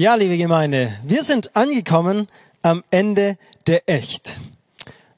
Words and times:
Ja, 0.00 0.14
liebe 0.14 0.38
Gemeinde, 0.38 0.94
wir 1.04 1.22
sind 1.24 1.54
angekommen 1.54 2.28
am 2.62 2.82
Ende 2.90 3.36
der 3.66 3.86
Echt. 3.86 4.40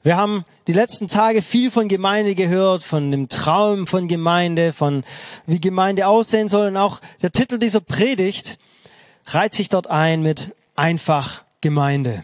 Wir 0.03 0.17
haben 0.17 0.43
die 0.67 0.73
letzten 0.73 1.07
Tage 1.07 1.41
viel 1.41 1.71
von 1.71 1.87
Gemeinde 1.87 2.35
gehört, 2.35 2.83
von 2.83 3.09
dem 3.09 3.29
Traum 3.29 3.87
von 3.87 4.09
Gemeinde, 4.09 4.73
von 4.73 5.05
wie 5.45 5.61
Gemeinde 5.61 6.05
aussehen 6.05 6.49
soll. 6.49 6.67
Und 6.67 6.75
auch 6.75 6.99
der 7.21 7.31
Titel 7.31 7.59
dieser 7.59 7.79
Predigt 7.79 8.59
reiht 9.27 9.53
sich 9.53 9.69
dort 9.69 9.87
ein 9.87 10.21
mit 10.21 10.51
einfach 10.75 11.45
Gemeinde. 11.61 12.21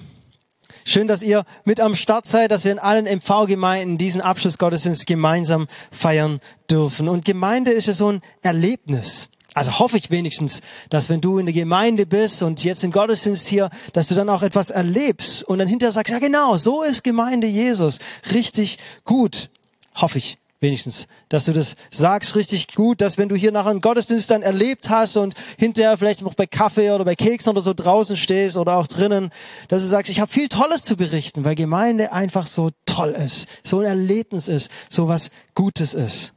Schön, 0.84 1.08
dass 1.08 1.24
ihr 1.24 1.46
mit 1.64 1.80
am 1.80 1.96
Start 1.96 2.26
seid, 2.26 2.52
dass 2.52 2.66
wir 2.66 2.74
in 2.74 2.80
allen 2.80 3.06
MV-Gemeinden 3.06 3.98
diesen 3.98 4.20
Abschlussgottesdienst 4.20 5.08
gemeinsam 5.08 5.70
feiern 5.94 6.42
dürfen. 6.70 7.08
Und 7.08 7.24
Gemeinde 7.24 7.72
ist 7.72 7.88
ja 7.88 7.94
so 7.94 8.12
ein 8.12 8.22
Erlebnis. 8.42 9.30
Also 9.56 9.80
hoffe 9.80 9.98
ich 9.98 10.12
wenigstens, 10.12 10.62
dass 10.90 11.10
wenn 11.10 11.22
du 11.22 11.40
in 11.40 11.46
der 11.46 11.54
Gemeinde 11.54 12.06
bist 12.06 12.44
und 12.44 12.64
jetzt 12.64 12.84
im 12.84 12.92
Gottesdienst 12.92 13.48
hier, 13.48 13.70
dass 13.94 14.08
du 14.08 14.16
dann 14.16 14.30
auch 14.30 14.44
etwas 14.44 14.70
erlebst 14.70 15.44
und 15.44 15.58
dann 15.58 15.68
hinterher 15.68 15.92
sagst, 15.92 16.12
ja 16.12 16.20
genau, 16.20 16.58
so 16.58 16.84
ist 16.84 17.04
Gemeinde 17.04 17.48
Jesus. 17.48 18.00
Richtig 18.32 18.78
gut. 19.06 19.50
Hoffe 19.96 20.20
ich 20.20 20.38
wenigstens, 20.62 21.08
dass 21.30 21.46
du 21.46 21.54
das 21.54 21.76
sagst 21.90 22.36
richtig 22.36 22.76
gut, 22.76 23.02
dass 23.02 23.18
wenn 23.18 23.30
du 23.30 23.36
hier 23.36 23.52
nachher 23.52 23.72
einen 23.72 23.82
Gottesdienst 23.82 24.30
dann 24.30 24.42
erlebt 24.42 24.90
hast 24.90 25.18
und 25.18 25.34
hinterher 25.58 25.98
vielleicht 25.98 26.22
noch 26.22 26.34
bei 26.34 26.48
Kaffee 26.48 26.92
oder 26.92 27.06
bei 27.06 27.16
Keksen 27.16 27.50
oder 27.50 27.62
so 27.62 27.74
draußen 27.74 28.18
stehst 28.18 28.58
oder 28.58 28.76
auch 28.76 28.88
drinnen, 28.88 29.32
dass 29.70 29.82
du 29.82 29.88
sagst, 29.88 30.12
ich 30.12 30.20
habe 30.20 30.32
viel 30.32 30.50
Tolles 30.50 30.84
zu 30.84 30.98
berichten, 30.98 31.44
weil 31.44 31.56
Gemeinde 31.56 32.12
einfach 32.12 32.46
so 32.46 32.72
toll 32.86 33.12
ist, 33.12 33.48
so 33.64 33.80
ein 33.80 33.86
Erlebnis 33.86 34.48
ist, 34.48 34.70
so 34.90 35.08
was 35.08 35.30
Gutes 35.56 35.94
ist. 35.94 36.34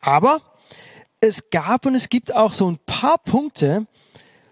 Aber 0.00 0.42
es 1.22 1.50
gab 1.50 1.86
und 1.86 1.94
es 1.94 2.08
gibt 2.08 2.34
auch 2.34 2.52
so 2.52 2.68
ein 2.68 2.78
paar 2.84 3.16
Punkte 3.16 3.86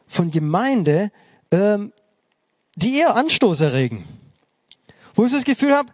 von 0.07 0.31
Gemeinde, 0.31 1.11
ähm, 1.51 1.93
die 2.77 2.97
eher 2.97 3.17
Anstoß 3.17 3.61
erregen. 3.61 4.05
Wo 5.15 5.25
ich 5.25 5.33
das 5.33 5.45
Gefühl 5.45 5.75
habe, 5.75 5.91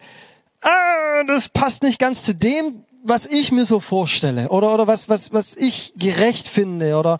ah, 0.60 1.24
das 1.26 1.48
passt 1.48 1.82
nicht 1.82 1.98
ganz 1.98 2.22
zu 2.22 2.34
dem, 2.34 2.84
was 3.02 3.24
ich 3.24 3.52
mir 3.52 3.64
so 3.64 3.80
vorstelle 3.80 4.48
oder 4.48 4.74
oder 4.74 4.88
was 4.88 5.08
was 5.08 5.32
was 5.32 5.56
ich 5.56 5.94
gerecht 5.96 6.48
finde 6.48 6.96
oder 6.96 7.18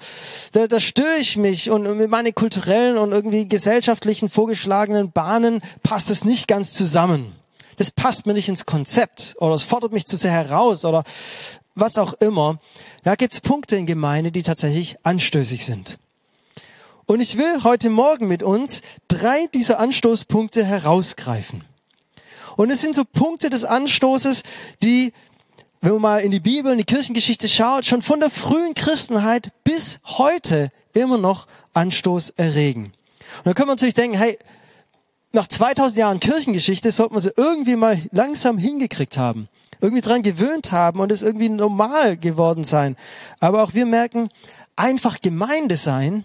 da, 0.51 0.67
da 0.67 0.81
störe 0.81 1.17
ich 1.19 1.37
mich 1.37 1.71
und 1.71 1.97
mit 1.97 2.11
meinen 2.11 2.34
kulturellen 2.34 2.99
und 2.99 3.12
irgendwie 3.12 3.47
gesellschaftlichen 3.47 4.29
vorgeschlagenen 4.29 5.12
Bahnen 5.12 5.62
passt 5.84 6.11
es 6.11 6.25
nicht 6.25 6.49
ganz 6.49 6.75
zusammen. 6.75 7.37
Das 7.77 7.91
passt 7.91 8.27
mir 8.27 8.33
nicht 8.33 8.49
ins 8.49 8.67
Konzept 8.67 9.37
oder 9.39 9.55
es 9.55 9.62
fordert 9.62 9.93
mich 9.93 10.07
zu 10.07 10.17
sehr 10.17 10.33
heraus 10.33 10.84
oder 10.84 11.05
was 11.77 11.99
auch 11.99 12.15
immer. 12.15 12.59
Da 13.05 13.15
gibt 13.15 13.35
es 13.35 13.41
Punkte 13.41 13.77
in 13.77 13.87
Gemeinde, 13.87 14.33
die 14.33 14.43
tatsächlich 14.43 14.97
anstößig 15.05 15.65
sind. 15.65 15.99
Und 17.05 17.21
ich 17.21 17.39
will 17.39 17.63
heute 17.63 17.89
Morgen 17.89 18.27
mit 18.27 18.43
uns 18.43 18.83
drei 19.07 19.47
dieser 19.55 19.79
Anstoßpunkte 19.79 20.65
herausgreifen. 20.65 21.63
Und 22.57 22.71
es 22.71 22.81
sind 22.81 22.97
so 22.97 23.05
Punkte 23.05 23.51
des 23.51 23.65
Anstoßes, 23.65 24.43
die, 24.83 25.13
wenn 25.83 25.93
man 25.93 26.03
mal 26.03 26.19
in 26.19 26.33
die 26.33 26.41
Bibel, 26.41 26.73
in 26.73 26.79
die 26.79 26.85
Kirchengeschichte 26.85 27.49
schaut, 27.49 27.85
schon 27.85 28.03
von 28.03 28.19
der 28.19 28.31
frühen 28.31 28.75
Christenheit 28.75 29.53
bis 29.63 30.01
heute 30.05 30.73
immer 30.95 31.19
noch 31.19 31.47
Anstoß 31.75 32.31
erregen. 32.31 32.93
Und 33.39 33.47
da 33.47 33.53
können 33.53 33.69
wir 33.69 33.75
natürlich 33.75 33.95
denken, 33.95 34.17
hey, 34.17 34.39
nach 35.33 35.47
2000 35.47 35.99
Jahren 35.99 36.21
Kirchengeschichte 36.21 36.91
sollte 36.91 37.13
man 37.13 37.23
sie 37.23 37.33
irgendwie 37.37 37.77
mal 37.77 38.01
langsam 38.11 38.57
hingekriegt 38.57 39.19
haben 39.19 39.49
irgendwie 39.81 40.03
dran 40.03 40.23
gewöhnt 40.23 40.73
haben 40.73 41.01
und 41.01 41.13
es 41.13 41.23
irgendwie 41.23 41.49
normal 41.49 42.17
geworden 42.17 42.65
sein. 42.65 42.97
Aber 43.41 43.63
auch 43.63 43.75
wir 43.75 43.87
merken, 43.87 44.29
einfach 44.75 45.21
Gemeinde 45.21 45.77
sein 45.77 46.25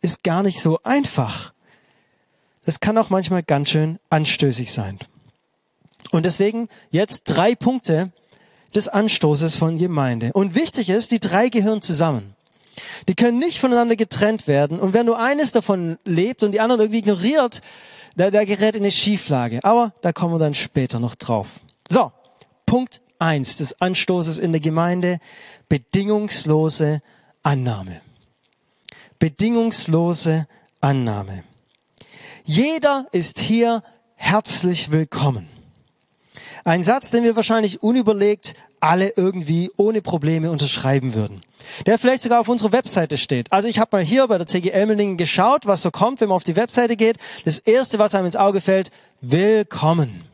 ist 0.00 0.22
gar 0.22 0.42
nicht 0.42 0.60
so 0.60 0.80
einfach. 0.84 1.52
Das 2.64 2.80
kann 2.80 2.98
auch 2.98 3.10
manchmal 3.10 3.42
ganz 3.42 3.70
schön 3.70 3.98
anstößig 4.10 4.72
sein. 4.72 4.98
Und 6.10 6.24
deswegen 6.24 6.68
jetzt 6.90 7.22
drei 7.24 7.54
Punkte 7.54 8.12
des 8.74 8.88
Anstoßes 8.88 9.56
von 9.56 9.78
Gemeinde. 9.78 10.32
Und 10.32 10.54
wichtig 10.54 10.90
ist, 10.90 11.10
die 11.10 11.20
drei 11.20 11.48
gehören 11.48 11.82
zusammen. 11.82 12.34
Die 13.08 13.14
können 13.14 13.38
nicht 13.38 13.58
voneinander 13.58 13.96
getrennt 13.96 14.46
werden. 14.46 14.78
Und 14.78 14.94
wer 14.94 15.04
nur 15.04 15.18
eines 15.18 15.52
davon 15.52 15.98
lebt 16.04 16.42
und 16.42 16.52
die 16.52 16.60
anderen 16.60 16.82
irgendwie 16.82 17.00
ignoriert, 17.00 17.60
der, 18.14 18.30
der 18.30 18.46
gerät 18.46 18.74
in 18.74 18.82
eine 18.82 18.90
Schieflage. 18.90 19.60
Aber 19.62 19.94
da 20.02 20.12
kommen 20.12 20.34
wir 20.34 20.38
dann 20.38 20.54
später 20.54 21.00
noch 21.00 21.14
drauf. 21.14 21.48
So, 21.88 22.12
Punkt 22.68 23.00
eins 23.18 23.56
des 23.56 23.80
Anstoßes 23.80 24.38
in 24.38 24.52
der 24.52 24.60
Gemeinde, 24.60 25.20
bedingungslose 25.70 27.00
Annahme. 27.42 28.02
Bedingungslose 29.18 30.46
Annahme. 30.82 31.44
Jeder 32.44 33.06
ist 33.10 33.38
hier 33.38 33.82
herzlich 34.16 34.92
willkommen. 34.92 35.48
Ein 36.62 36.84
Satz, 36.84 37.10
den 37.10 37.24
wir 37.24 37.36
wahrscheinlich 37.36 37.82
unüberlegt 37.82 38.54
alle 38.80 39.14
irgendwie 39.16 39.70
ohne 39.78 40.02
Probleme 40.02 40.50
unterschreiben 40.50 41.14
würden. 41.14 41.40
Der 41.86 41.98
vielleicht 41.98 42.20
sogar 42.20 42.40
auf 42.40 42.48
unserer 42.48 42.72
Webseite 42.72 43.16
steht. 43.16 43.50
Also 43.50 43.68
ich 43.68 43.78
habe 43.78 43.96
mal 43.96 44.04
hier 44.04 44.26
bei 44.28 44.36
der 44.36 44.46
CG 44.46 44.68
Elmelingen 44.68 45.16
geschaut, 45.16 45.64
was 45.64 45.80
so 45.80 45.90
kommt, 45.90 46.20
wenn 46.20 46.28
man 46.28 46.36
auf 46.36 46.44
die 46.44 46.54
Webseite 46.54 46.96
geht. 46.96 47.16
Das 47.46 47.58
erste, 47.60 47.98
was 47.98 48.14
einem 48.14 48.26
ins 48.26 48.36
Auge 48.36 48.60
fällt, 48.60 48.90
willkommen. 49.22 50.27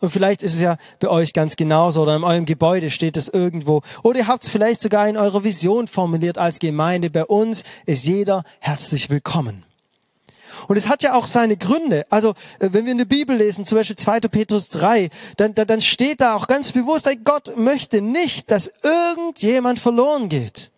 Und 0.00 0.10
vielleicht 0.10 0.42
ist 0.42 0.54
es 0.54 0.60
ja 0.60 0.76
bei 1.00 1.08
euch 1.08 1.32
ganz 1.32 1.56
genauso 1.56 2.02
oder 2.02 2.16
in 2.16 2.24
eurem 2.24 2.44
Gebäude 2.44 2.90
steht 2.90 3.16
es 3.16 3.28
irgendwo. 3.28 3.82
Oder 4.02 4.20
ihr 4.20 4.26
habt 4.26 4.44
es 4.44 4.50
vielleicht 4.50 4.80
sogar 4.80 5.08
in 5.08 5.16
eurer 5.16 5.44
Vision 5.44 5.88
formuliert 5.88 6.38
als 6.38 6.58
Gemeinde. 6.58 7.10
Bei 7.10 7.24
uns 7.24 7.64
ist 7.86 8.04
jeder 8.04 8.44
herzlich 8.60 9.10
willkommen. 9.10 9.64
Und 10.68 10.76
es 10.76 10.88
hat 10.88 11.02
ja 11.02 11.14
auch 11.14 11.26
seine 11.26 11.56
Gründe. 11.56 12.06
Also, 12.10 12.30
äh, 12.58 12.70
wenn 12.72 12.84
wir 12.84 12.92
in 12.92 12.98
der 12.98 13.04
Bibel 13.04 13.36
lesen, 13.36 13.64
zum 13.64 13.78
Beispiel 13.78 13.96
2. 13.96 14.20
Petrus 14.20 14.68
3, 14.70 15.10
dann, 15.36 15.54
dann 15.54 15.80
steht 15.80 16.20
da 16.20 16.34
auch 16.34 16.46
ganz 16.46 16.72
bewusst, 16.72 17.08
Gott 17.24 17.56
möchte 17.56 18.00
nicht, 18.00 18.50
dass 18.50 18.70
irgendjemand 18.82 19.78
verloren 19.78 20.28
geht. 20.28 20.70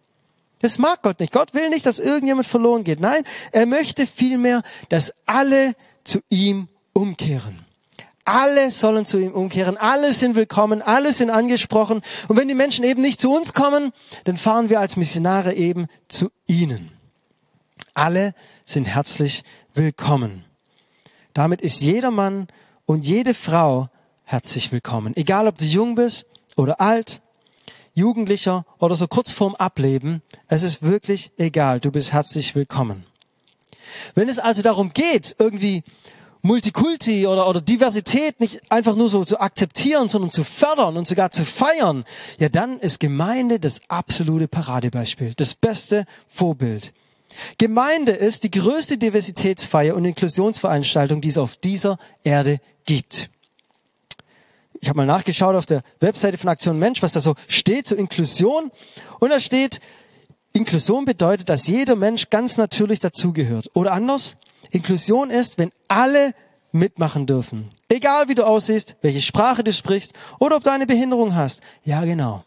Das 0.60 0.78
mag 0.78 1.02
Gott 1.02 1.20
nicht. 1.20 1.32
Gott 1.32 1.54
will 1.54 1.68
nicht, 1.70 1.86
dass 1.86 2.00
irgendjemand 2.00 2.46
verloren 2.46 2.84
geht. 2.84 3.00
Nein, 3.00 3.22
er 3.52 3.66
möchte 3.66 4.06
vielmehr, 4.06 4.62
dass 4.88 5.12
alle 5.24 5.74
zu 6.04 6.20
ihm 6.28 6.68
umkehren. 6.92 7.67
Alle 8.28 8.70
sollen 8.70 9.06
zu 9.06 9.18
ihm 9.18 9.32
umkehren. 9.32 9.78
Alle 9.78 10.12
sind 10.12 10.36
willkommen. 10.36 10.82
Alle 10.82 11.12
sind 11.12 11.30
angesprochen. 11.30 12.02
Und 12.28 12.36
wenn 12.36 12.46
die 12.46 12.54
Menschen 12.54 12.84
eben 12.84 13.00
nicht 13.00 13.22
zu 13.22 13.32
uns 13.34 13.54
kommen, 13.54 13.90
dann 14.24 14.36
fahren 14.36 14.68
wir 14.68 14.80
als 14.80 14.96
Missionare 14.98 15.54
eben 15.54 15.86
zu 16.08 16.30
ihnen. 16.46 16.90
Alle 17.94 18.34
sind 18.66 18.84
herzlich 18.84 19.44
willkommen. 19.72 20.44
Damit 21.32 21.62
ist 21.62 21.80
jeder 21.80 22.10
Mann 22.10 22.48
und 22.84 23.06
jede 23.06 23.32
Frau 23.32 23.88
herzlich 24.24 24.72
willkommen. 24.72 25.16
Egal, 25.16 25.48
ob 25.48 25.56
du 25.56 25.64
jung 25.64 25.94
bist 25.94 26.26
oder 26.54 26.82
alt, 26.82 27.22
Jugendlicher 27.94 28.66
oder 28.78 28.94
so 28.94 29.08
kurz 29.08 29.32
vorm 29.32 29.54
Ableben. 29.54 30.20
Es 30.48 30.62
ist 30.62 30.82
wirklich 30.82 31.32
egal. 31.38 31.80
Du 31.80 31.90
bist 31.90 32.12
herzlich 32.12 32.54
willkommen. 32.54 33.06
Wenn 34.14 34.28
es 34.28 34.38
also 34.38 34.60
darum 34.60 34.92
geht, 34.92 35.34
irgendwie 35.38 35.82
Multikulti 36.42 37.26
oder, 37.26 37.48
oder 37.48 37.60
Diversität 37.60 38.40
nicht 38.40 38.70
einfach 38.70 38.94
nur 38.96 39.08
so 39.08 39.24
zu 39.24 39.40
akzeptieren, 39.40 40.08
sondern 40.08 40.30
zu 40.30 40.44
fördern 40.44 40.96
und 40.96 41.06
sogar 41.06 41.30
zu 41.30 41.44
feiern, 41.44 42.04
ja 42.38 42.48
dann 42.48 42.78
ist 42.78 43.00
Gemeinde 43.00 43.60
das 43.60 43.80
absolute 43.88 44.48
Paradebeispiel, 44.48 45.34
das 45.34 45.54
beste 45.54 46.04
Vorbild. 46.26 46.92
Gemeinde 47.58 48.12
ist 48.12 48.44
die 48.44 48.50
größte 48.50 48.98
Diversitätsfeier 48.98 49.94
und 49.94 50.04
Inklusionsveranstaltung, 50.04 51.20
die 51.20 51.28
es 51.28 51.38
auf 51.38 51.56
dieser 51.56 51.98
Erde 52.24 52.60
gibt. 52.84 53.30
Ich 54.80 54.88
habe 54.88 54.98
mal 54.98 55.06
nachgeschaut 55.06 55.56
auf 55.56 55.66
der 55.66 55.82
Webseite 56.00 56.38
von 56.38 56.48
Aktion 56.48 56.78
Mensch, 56.78 57.02
was 57.02 57.12
da 57.12 57.20
so 57.20 57.34
steht 57.48 57.86
zur 57.88 57.98
Inklusion. 57.98 58.70
Und 59.18 59.30
da 59.30 59.40
steht, 59.40 59.80
Inklusion 60.52 61.04
bedeutet, 61.04 61.48
dass 61.48 61.66
jeder 61.66 61.96
Mensch 61.96 62.30
ganz 62.30 62.56
natürlich 62.56 63.00
dazugehört. 63.00 63.70
Oder 63.74 63.92
anders, 63.92 64.36
Inklusion 64.70 65.30
ist, 65.30 65.58
wenn 65.58 65.70
alle 65.88 66.34
mitmachen 66.72 67.26
dürfen. 67.26 67.70
Egal 67.88 68.28
wie 68.28 68.34
du 68.34 68.46
aussiehst, 68.46 68.96
welche 69.00 69.22
Sprache 69.22 69.64
du 69.64 69.72
sprichst 69.72 70.12
oder 70.38 70.56
ob 70.56 70.64
du 70.64 70.70
eine 70.70 70.86
Behinderung 70.86 71.34
hast. 71.34 71.60
Ja, 71.84 72.04
genau. 72.04 72.44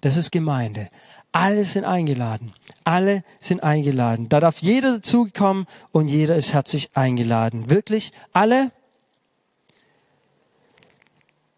Das 0.00 0.16
ist 0.16 0.32
Gemeinde. 0.32 0.88
Alle 1.32 1.64
sind 1.64 1.84
eingeladen. 1.84 2.52
Alle 2.84 3.24
sind 3.40 3.62
eingeladen. 3.62 4.28
Da 4.28 4.40
darf 4.40 4.58
jeder 4.58 4.94
dazukommen 4.94 5.66
und 5.90 6.08
jeder 6.08 6.36
ist 6.36 6.52
herzlich 6.52 6.90
eingeladen. 6.94 7.70
Wirklich 7.70 8.12
alle? 8.32 8.70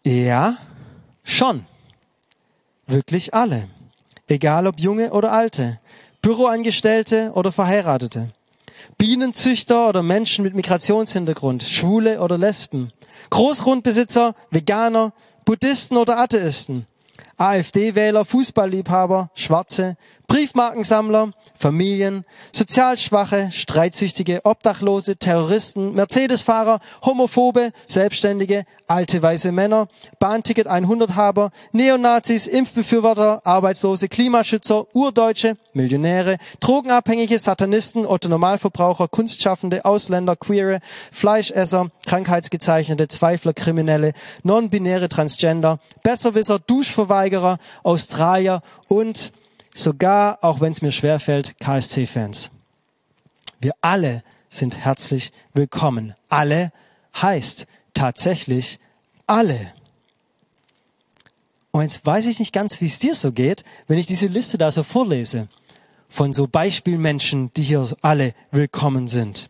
Ja, 0.03 0.57
schon. 1.23 1.65
Wirklich 2.87 3.33
alle. 3.33 3.67
Egal 4.27 4.65
ob 4.67 4.79
junge 4.79 5.11
oder 5.11 5.33
alte. 5.33 5.79
Büroangestellte 6.21 7.31
oder 7.35 7.51
Verheiratete. 7.51 8.33
Bienenzüchter 8.97 9.89
oder 9.89 10.03
Menschen 10.03 10.43
mit 10.43 10.53
Migrationshintergrund, 10.55 11.63
Schwule 11.63 12.21
oder 12.21 12.37
Lesben, 12.37 12.91
Großgrundbesitzer, 13.29 14.35
Veganer, 14.51 15.13
Buddhisten 15.45 15.97
oder 15.97 16.19
Atheisten. 16.19 16.87
AfD-Wähler, 17.37 18.25
Fußballliebhaber, 18.25 19.29
Schwarze, 19.35 19.95
Briefmarkensammler, 20.27 21.31
Familien, 21.57 22.25
sozial 22.51 22.97
Schwache, 22.97 23.49
Streitsüchtige, 23.51 24.41
Obdachlose, 24.43 25.15
Terroristen, 25.15 25.93
Mercedes-Fahrer, 25.95 26.79
Homophobe, 27.03 27.71
Selbstständige, 27.87 28.65
alte 28.87 29.21
weiße 29.21 29.51
Männer, 29.53 29.87
Bahnticket 30.19 30.67
100-Haber, 30.67 31.51
Neonazis, 31.71 32.45
Impfbefürworter, 32.45 33.41
Arbeitslose, 33.45 34.09
Klimaschützer, 34.09 34.85
Urdeutsche, 34.93 35.55
Millionäre, 35.73 36.37
Drogenabhängige, 36.59 37.39
Satanisten, 37.39 38.05
Otto-Normalverbraucher, 38.05 39.07
Kunstschaffende, 39.07 39.85
Ausländer, 39.85 40.35
Queere, 40.35 40.81
Fleischesser, 41.13 41.89
Krankheitsgezeichnete, 42.05 43.07
Zweifler, 43.07 43.53
Kriminelle, 43.53 44.11
Non-binäre 44.43 45.07
Transgender, 45.07 45.79
Besserwisser, 46.03 46.59
Duschverweigerer, 46.59 47.26
Australier 47.83 48.61
und 48.87 49.31
sogar, 49.75 50.43
auch 50.43 50.59
wenn 50.61 50.71
es 50.71 50.81
mir 50.81 50.91
schwerfällt, 50.91 51.59
KSC-Fans. 51.59 52.51
Wir 53.59 53.73
alle 53.81 54.23
sind 54.49 54.77
herzlich 54.77 55.31
willkommen. 55.53 56.15
Alle 56.29 56.71
heißt 57.15 57.67
tatsächlich 57.93 58.79
alle. 59.25 59.73
Und 61.71 61.83
jetzt 61.83 62.05
weiß 62.05 62.25
ich 62.27 62.39
nicht 62.39 62.53
ganz, 62.53 62.81
wie 62.81 62.87
es 62.87 62.99
dir 62.99 63.13
so 63.13 63.31
geht, 63.31 63.63
wenn 63.87 63.97
ich 63.97 64.05
diese 64.05 64.27
Liste 64.27 64.57
da 64.57 64.71
so 64.71 64.83
vorlese 64.83 65.47
von 66.09 66.33
so 66.33 66.47
Beispielmenschen, 66.47 67.51
die 67.53 67.63
hier 67.63 67.85
alle 68.01 68.33
willkommen 68.51 69.07
sind. 69.07 69.49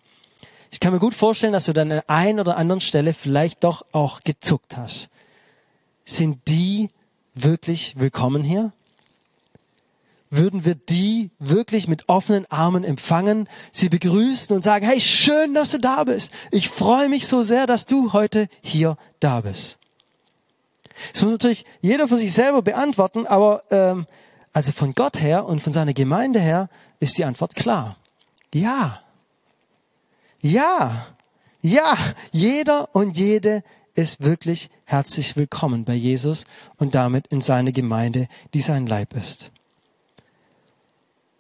Ich 0.72 0.80
kann 0.80 0.92
mir 0.92 1.00
gut 1.00 1.14
vorstellen, 1.14 1.54
dass 1.54 1.66
du 1.66 1.74
dann 1.74 1.92
an 1.92 2.02
einer 2.08 2.42
oder 2.42 2.58
anderen 2.58 2.82
Stelle 2.82 3.14
vielleicht 3.14 3.64
doch 3.64 3.86
auch 3.92 4.22
gezuckt 4.22 4.76
hast. 4.76 5.10
Sind 6.04 6.48
die 6.48 6.90
wirklich 7.44 7.96
willkommen 7.98 8.44
hier? 8.44 8.72
würden 10.30 10.66
wir 10.66 10.76
die 10.76 11.32
wirklich 11.40 11.88
mit 11.88 12.10
offenen 12.10 12.46
Armen 12.50 12.84
empfangen, 12.84 13.48
sie 13.72 13.90
begrüßen 13.90 14.56
und 14.56 14.62
sagen, 14.62 14.86
hey, 14.86 15.00
schön, 15.00 15.54
dass 15.54 15.72
du 15.72 15.80
da 15.80 16.04
bist. 16.04 16.32
Ich 16.52 16.70
freue 16.70 17.10
mich 17.10 17.28
so 17.28 17.42
sehr, 17.42 17.66
dass 17.66 17.86
du 17.86 18.14
heute 18.14 18.50
hier 18.62 18.98
da 19.20 19.42
bist. 19.42 19.80
Das 21.14 21.22
muss 21.22 21.32
natürlich 21.32 21.66
jeder 21.80 22.08
für 22.08 22.18
sich 22.18 22.34
selber 22.34 22.62
beantworten, 22.62 23.28
aber 23.28 23.64
ähm, 23.70 24.08
also 24.54 24.72
von 24.72 24.94
Gott 24.94 25.22
her 25.22 25.46
und 25.46 25.62
von 25.62 25.72
seiner 25.72 25.94
Gemeinde 25.94 26.40
her 26.40 26.70
ist 27.00 27.18
die 27.18 27.26
Antwort 27.26 27.56
klar. 27.56 27.98
Ja. 28.54 29.02
Ja. 30.42 31.08
Ja. 31.62 31.98
Jeder 32.32 32.96
und 32.96 33.16
jede 33.16 33.64
ist 33.98 34.24
wirklich 34.24 34.70
herzlich 34.86 35.36
willkommen 35.36 35.84
bei 35.84 35.96
Jesus 35.96 36.46
und 36.78 36.94
damit 36.94 37.26
in 37.28 37.42
seine 37.42 37.74
Gemeinde, 37.74 38.28
die 38.54 38.60
sein 38.60 38.86
Leib 38.86 39.16
ist. 39.16 39.52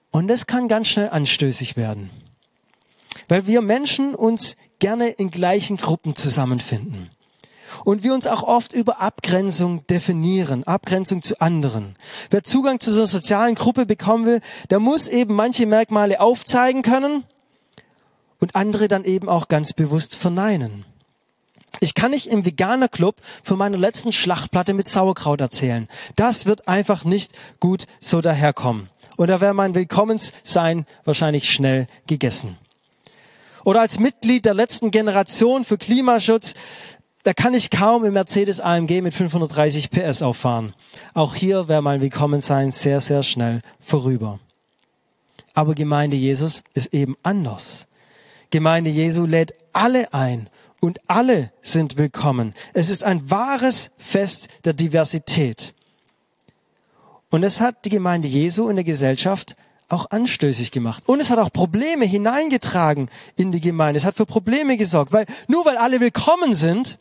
Und 0.09 0.27
das 0.27 0.47
kann 0.47 0.67
ganz 0.67 0.87
schnell 0.87 1.09
anstößig 1.09 1.77
werden, 1.77 2.09
weil 3.27 3.45
wir 3.45 3.61
Menschen 3.61 4.15
uns 4.15 4.57
gerne 4.79 5.09
in 5.09 5.29
gleichen 5.29 5.77
Gruppen 5.77 6.15
zusammenfinden. 6.15 7.11
Und 7.83 8.01
wir 8.01 8.13
uns 8.13 8.25
auch 8.25 8.41
oft 8.41 8.73
über 8.73 9.01
Abgrenzung 9.01 9.85
definieren, 9.85 10.63
Abgrenzung 10.63 11.21
zu 11.21 11.39
anderen. 11.39 11.95
Wer 12.31 12.43
Zugang 12.43 12.79
zu 12.79 12.91
so 12.91 13.01
einer 13.01 13.07
sozialen 13.07 13.53
Gruppe 13.53 13.85
bekommen 13.85 14.25
will, 14.25 14.41
der 14.71 14.79
muss 14.79 15.07
eben 15.07 15.35
manche 15.35 15.67
Merkmale 15.67 16.19
aufzeigen 16.19 16.81
können 16.81 17.23
und 18.39 18.55
andere 18.55 18.87
dann 18.87 19.03
eben 19.03 19.29
auch 19.29 19.47
ganz 19.47 19.73
bewusst 19.73 20.15
verneinen. 20.15 20.85
Ich 21.79 21.93
kann 21.93 22.11
nicht 22.11 22.27
im 22.27 22.45
Veganer 22.45 22.87
Club 22.87 23.17
von 23.43 23.57
meiner 23.57 23.77
letzten 23.77 24.11
Schlachtplatte 24.11 24.73
mit 24.73 24.87
Sauerkraut 24.87 25.41
erzählen. 25.41 25.87
Das 26.15 26.45
wird 26.45 26.67
einfach 26.67 27.03
nicht 27.03 27.31
gut 27.59 27.85
so 27.99 28.21
daherkommen. 28.21 28.89
Und 29.15 29.27
da 29.27 29.41
wäre 29.41 29.53
mein 29.53 29.75
Willkommenssein 29.75 30.85
wahrscheinlich 31.05 31.51
schnell 31.51 31.87
gegessen. 32.07 32.57
Oder 33.63 33.81
als 33.81 33.99
Mitglied 33.99 34.45
der 34.45 34.53
letzten 34.53 34.91
Generation 34.91 35.65
für 35.65 35.77
Klimaschutz, 35.77 36.53
da 37.23 37.33
kann 37.33 37.53
ich 37.53 37.69
kaum 37.69 38.05
im 38.05 38.13
Mercedes 38.13 38.61
AMG 38.61 39.01
mit 39.01 39.13
530 39.13 39.91
PS 39.91 40.21
auffahren. 40.21 40.73
Auch 41.13 41.35
hier 41.35 41.67
wäre 41.67 41.81
mein 41.81 41.99
Willkommensein 41.99 42.71
sehr, 42.71 43.01
sehr 43.01 43.23
schnell 43.23 43.61
vorüber. 43.81 44.39
Aber 45.53 45.75
Gemeinde 45.75 46.15
Jesus 46.15 46.63
ist 46.73 46.93
eben 46.93 47.17
anders. 47.23 47.87
Gemeinde 48.49 48.89
Jesu 48.89 49.25
lädt 49.25 49.55
alle 49.73 50.13
ein 50.13 50.49
und 50.79 50.99
alle 51.07 51.51
sind 51.61 51.97
willkommen. 51.97 52.53
Es 52.73 52.89
ist 52.89 53.03
ein 53.03 53.29
wahres 53.29 53.91
Fest 53.97 54.47
der 54.65 54.73
Diversität. 54.73 55.73
Und 57.29 57.43
es 57.43 57.59
hat 57.59 57.85
die 57.85 57.89
Gemeinde 57.89 58.27
Jesu 58.27 58.69
in 58.69 58.75
der 58.75 58.85
Gesellschaft 58.85 59.55
auch 59.89 60.11
anstößig 60.11 60.71
gemacht. 60.71 61.03
Und 61.05 61.19
es 61.19 61.29
hat 61.29 61.39
auch 61.39 61.51
Probleme 61.51 62.05
hineingetragen 62.05 63.09
in 63.35 63.51
die 63.51 63.61
Gemeinde. 63.61 63.97
Es 63.97 64.05
hat 64.05 64.15
für 64.15 64.25
Probleme 64.25 64.77
gesorgt, 64.77 65.13
weil 65.13 65.25
nur 65.47 65.65
weil 65.65 65.77
alle 65.77 65.99
willkommen 65.99 66.53
sind, 66.53 66.99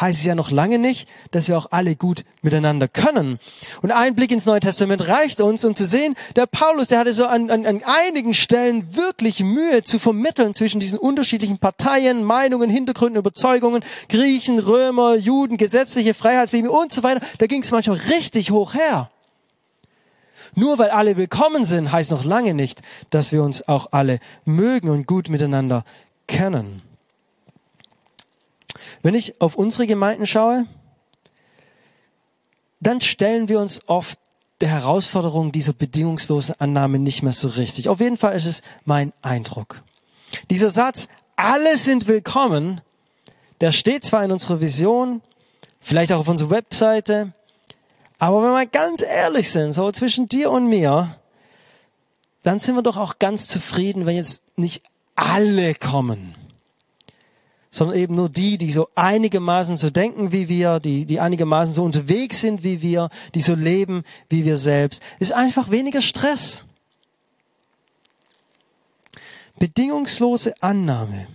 heißt 0.00 0.20
es 0.20 0.24
ja 0.24 0.34
noch 0.34 0.50
lange 0.50 0.78
nicht, 0.78 1.08
dass 1.30 1.48
wir 1.48 1.56
auch 1.58 1.68
alle 1.70 1.96
gut 1.96 2.24
miteinander 2.42 2.88
können. 2.88 3.38
Und 3.82 3.90
ein 3.90 4.14
Blick 4.14 4.30
ins 4.30 4.46
Neue 4.46 4.60
Testament 4.60 5.06
reicht 5.08 5.40
uns, 5.40 5.64
um 5.64 5.76
zu 5.76 5.84
sehen, 5.84 6.14
der 6.36 6.46
Paulus, 6.46 6.88
der 6.88 6.98
hatte 6.98 7.12
so 7.12 7.26
an, 7.26 7.50
an, 7.50 7.66
an 7.66 7.82
einigen 7.84 8.34
Stellen 8.34 8.96
wirklich 8.96 9.40
Mühe 9.40 9.84
zu 9.84 9.98
vermitteln 9.98 10.54
zwischen 10.54 10.80
diesen 10.80 10.98
unterschiedlichen 10.98 11.58
Parteien, 11.58 12.24
Meinungen, 12.24 12.70
Hintergründen, 12.70 13.18
Überzeugungen, 13.18 13.84
Griechen, 14.08 14.58
Römer, 14.58 15.14
Juden, 15.14 15.56
gesetzliche 15.56 16.14
Freiheitsliebe 16.14 16.70
und 16.70 16.92
so 16.92 17.02
weiter. 17.02 17.24
Da 17.38 17.46
ging 17.46 17.62
es 17.62 17.70
manchmal 17.70 17.98
richtig 17.98 18.50
hoch 18.50 18.74
her. 18.74 19.10
Nur 20.54 20.78
weil 20.78 20.90
alle 20.90 21.16
willkommen 21.16 21.64
sind, 21.64 21.92
heißt 21.92 22.10
noch 22.10 22.24
lange 22.24 22.52
nicht, 22.52 22.82
dass 23.08 23.32
wir 23.32 23.42
uns 23.42 23.66
auch 23.68 23.88
alle 23.92 24.18
mögen 24.44 24.90
und 24.90 25.06
gut 25.06 25.30
miteinander 25.30 25.84
kennen. 26.26 26.82
Wenn 29.02 29.14
ich 29.14 29.40
auf 29.40 29.56
unsere 29.56 29.86
Gemeinden 29.86 30.26
schaue, 30.26 30.66
dann 32.80 33.00
stellen 33.00 33.48
wir 33.48 33.60
uns 33.60 33.80
oft 33.86 34.18
der 34.60 34.68
Herausforderung 34.68 35.50
dieser 35.50 35.72
bedingungslosen 35.72 36.54
Annahme 36.60 36.98
nicht 36.98 37.22
mehr 37.22 37.32
so 37.32 37.48
richtig. 37.48 37.88
Auf 37.88 38.00
jeden 38.00 38.16
Fall 38.16 38.34
ist 38.36 38.44
es 38.44 38.62
mein 38.84 39.12
Eindruck. 39.20 39.82
Dieser 40.50 40.70
Satz, 40.70 41.08
alle 41.36 41.76
sind 41.76 42.06
willkommen, 42.06 42.80
der 43.60 43.72
steht 43.72 44.04
zwar 44.04 44.24
in 44.24 44.32
unserer 44.32 44.60
Vision, 44.60 45.20
vielleicht 45.80 46.12
auch 46.12 46.20
auf 46.20 46.28
unserer 46.28 46.50
Webseite, 46.50 47.32
aber 48.18 48.42
wenn 48.42 48.52
wir 48.52 48.66
ganz 48.66 49.02
ehrlich 49.02 49.50
sind, 49.50 49.72
so 49.72 49.90
zwischen 49.90 50.28
dir 50.28 50.52
und 50.52 50.68
mir, 50.68 51.16
dann 52.42 52.60
sind 52.60 52.76
wir 52.76 52.82
doch 52.82 52.96
auch 52.96 53.18
ganz 53.18 53.48
zufrieden, 53.48 54.06
wenn 54.06 54.14
jetzt 54.14 54.42
nicht 54.56 54.84
alle 55.16 55.74
kommen, 55.74 56.36
sondern 57.72 57.96
eben 57.96 58.14
nur 58.14 58.28
die, 58.28 58.58
die 58.58 58.70
so 58.70 58.88
einigermaßen 58.94 59.76
so 59.76 59.90
denken 59.90 60.30
wie 60.30 60.48
wir, 60.48 60.78
die, 60.78 61.06
die 61.06 61.18
einigermaßen 61.18 61.74
so 61.74 61.82
unterwegs 61.82 62.40
sind 62.40 62.62
wie 62.62 62.82
wir, 62.82 63.08
die 63.34 63.40
so 63.40 63.54
leben 63.54 64.04
wie 64.28 64.44
wir 64.44 64.58
selbst. 64.58 65.02
Ist 65.18 65.32
einfach 65.32 65.70
weniger 65.70 66.02
Stress. 66.02 66.64
Bedingungslose 69.58 70.54
Annahme. 70.60 71.26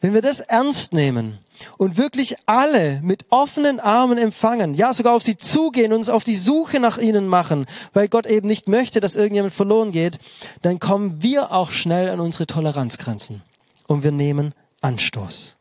Wenn 0.00 0.14
wir 0.14 0.22
das 0.22 0.40
ernst 0.40 0.92
nehmen, 0.92 1.40
und 1.78 1.96
wirklich 1.96 2.36
alle 2.46 3.00
mit 3.02 3.24
offenen 3.30 3.80
Armen 3.80 4.18
empfangen, 4.18 4.74
ja 4.74 4.92
sogar 4.92 5.14
auf 5.14 5.22
sie 5.22 5.36
zugehen 5.36 5.92
und 5.92 6.00
uns 6.00 6.08
auf 6.10 6.22
die 6.22 6.34
Suche 6.34 6.80
nach 6.80 6.98
ihnen 6.98 7.28
machen, 7.28 7.66
weil 7.94 8.08
Gott 8.08 8.26
eben 8.26 8.46
nicht 8.46 8.68
möchte, 8.68 9.00
dass 9.00 9.16
irgendjemand 9.16 9.54
verloren 9.54 9.90
geht, 9.90 10.18
dann 10.62 10.80
kommen 10.80 11.22
wir 11.22 11.52
auch 11.52 11.70
schnell 11.70 12.10
an 12.10 12.20
unsere 12.20 12.46
Toleranzgrenzen 12.46 13.42
und 13.86 14.04
wir 14.04 14.12
nehmen 14.12 14.52
Anstoß. 14.86 15.56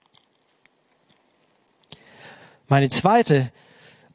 Meine 2.67 2.89
zweite 2.89 3.51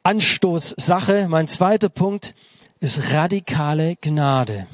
Anstoßsache, 0.03 1.27
mein 1.29 1.47
zweiter 1.47 1.89
Punkt 1.89 2.33
ist 2.79 3.11
radikale 3.11 3.97
Gnade 3.97 4.67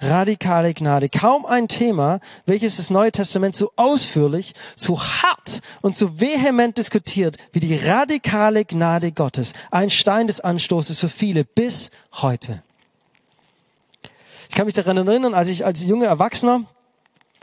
radikale 0.00 0.74
Gnade. 0.74 1.08
Kaum 1.08 1.46
ein 1.46 1.68
Thema, 1.68 2.20
welches 2.46 2.76
das 2.76 2.90
Neue 2.90 3.12
Testament 3.12 3.56
so 3.56 3.72
ausführlich, 3.76 4.54
so 4.76 5.02
hart 5.02 5.60
und 5.80 5.96
so 5.96 6.20
vehement 6.20 6.76
diskutiert 6.76 7.36
wie 7.52 7.60
die 7.60 7.74
radikale 7.74 8.64
Gnade 8.64 9.12
Gottes. 9.12 9.52
Ein 9.70 9.90
Stein 9.90 10.26
des 10.26 10.40
Anstoßes 10.40 10.98
für 10.98 11.08
viele 11.08 11.44
bis 11.44 11.90
heute. 12.12 12.62
Ich 14.48 14.54
kann 14.54 14.66
mich 14.66 14.74
daran 14.74 14.96
erinnern, 14.96 15.34
als 15.34 15.48
ich 15.48 15.64
als 15.64 15.84
junger 15.84 16.06
Erwachsener 16.06 16.66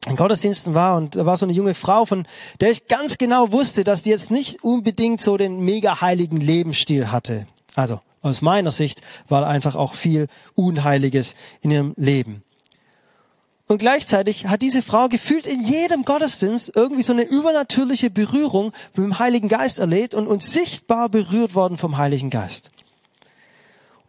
in 0.08 0.16
Gottesdiensten 0.16 0.74
war 0.74 0.98
und 0.98 1.16
da 1.16 1.26
war 1.26 1.38
so 1.38 1.46
eine 1.46 1.54
junge 1.54 1.74
Frau, 1.76 2.06
von 2.06 2.26
der 2.60 2.72
ich 2.72 2.88
ganz 2.88 3.18
genau 3.18 3.52
wusste, 3.52 3.84
dass 3.84 4.02
die 4.02 4.10
jetzt 4.10 4.32
nicht 4.32 4.64
unbedingt 4.64 5.22
so 5.22 5.38
den 5.38 5.60
mega 5.60 6.02
heiligen 6.02 6.38
Lebensstil 6.38 7.12
hatte. 7.12 7.48
Also 7.76 8.02
aus 8.22 8.42
meiner 8.42 8.72
Sicht 8.72 9.02
war 9.30 9.48
einfach 9.48 9.76
auch 9.76 9.94
viel 9.94 10.28
Unheiliges 10.56 11.36
in 11.62 11.72
ihrem 11.72 11.94
Leben. 11.98 12.44
Und 13.68 13.78
gleichzeitig 13.78 14.48
hat 14.48 14.62
diese 14.62 14.82
Frau 14.82 15.08
gefühlt 15.08 15.46
in 15.46 15.62
jedem 15.62 16.04
Gottesdienst 16.04 16.74
irgendwie 16.76 17.04
so 17.04 17.14
eine 17.14 17.24
übernatürliche 17.24 18.10
Berührung 18.10 18.74
mit 18.96 19.06
dem 19.06 19.18
Heiligen 19.18 19.48
Geist 19.48 19.80
erlebt 19.80 20.14
und 20.14 20.28
uns 20.28 20.52
sichtbar 20.52 21.08
berührt 21.08 21.56
worden 21.56 21.78
vom 21.78 21.98
Heiligen 21.98 22.30
Geist. 22.30 22.72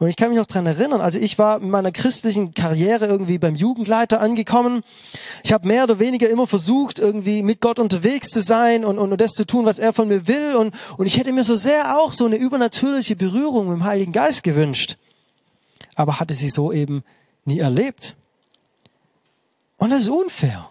Und 0.03 0.09
ich 0.09 0.17
kann 0.17 0.31
mich 0.31 0.39
noch 0.39 0.49
dran 0.49 0.67
erinnern, 0.67 1.01
also 1.01 1.21
ich 1.21 1.39
war 1.39 1.63
in 1.63 1.71
meiner 1.71 1.93
christlichen 1.93 2.55
Karriere 2.55 3.07
irgendwie 3.07 3.39
beim 3.39 3.55
Jugendleiter 3.55 4.21
angekommen. 4.21 4.83
Ich 5.45 5.53
habe 5.53 5.69
mehr 5.69 5.85
oder 5.85 6.01
weniger 6.01 6.29
immer 6.29 6.49
versucht, 6.49 6.99
irgendwie 6.99 7.45
mit 7.45 7.61
Gott 7.61 7.79
unterwegs 7.79 8.31
zu 8.31 8.41
sein 8.43 8.85
und, 8.85 8.99
und, 8.99 9.13
und 9.13 9.21
das 9.21 9.35
zu 9.35 9.47
tun, 9.47 9.65
was 9.65 9.79
er 9.79 9.93
von 9.93 10.09
mir 10.09 10.27
will. 10.27 10.57
Und, 10.57 10.75
und 10.99 11.07
ich 11.07 11.19
hätte 11.19 11.33
mir 11.33 11.45
so 11.45 11.55
sehr 11.55 12.01
auch 12.01 12.13
so 12.13 12.27
eine 12.27 12.35
übernatürliche 12.35 13.15
Berührung 13.15 13.69
mit 13.69 13.77
dem 13.79 13.85
Heiligen 13.85 14.11
Geist 14.11 14.43
gewünscht. 14.43 14.97
Aber 15.95 16.19
hatte 16.19 16.35
sie 16.35 16.49
so 16.49 16.73
eben 16.73 17.05
nie 17.45 17.61
erlebt. 17.61 18.17
Und 19.77 19.91
das 19.91 20.03
ist 20.03 20.09
unfair. 20.09 20.69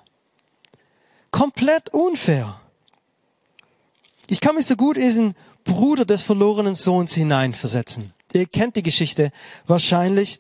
Komplett 1.32 1.94
unfair. 1.94 2.60
Ich 4.28 4.42
kann 4.42 4.56
mich 4.56 4.66
so 4.66 4.76
gut 4.76 4.98
in 4.98 5.04
diesen 5.04 5.36
Bruder 5.64 6.04
des 6.04 6.22
verlorenen 6.22 6.76
Sohns 6.76 7.14
hineinversetzen. 7.14 8.12
Ihr 8.34 8.46
kennt 8.46 8.76
die 8.76 8.84
Geschichte 8.84 9.32
wahrscheinlich. 9.68 10.40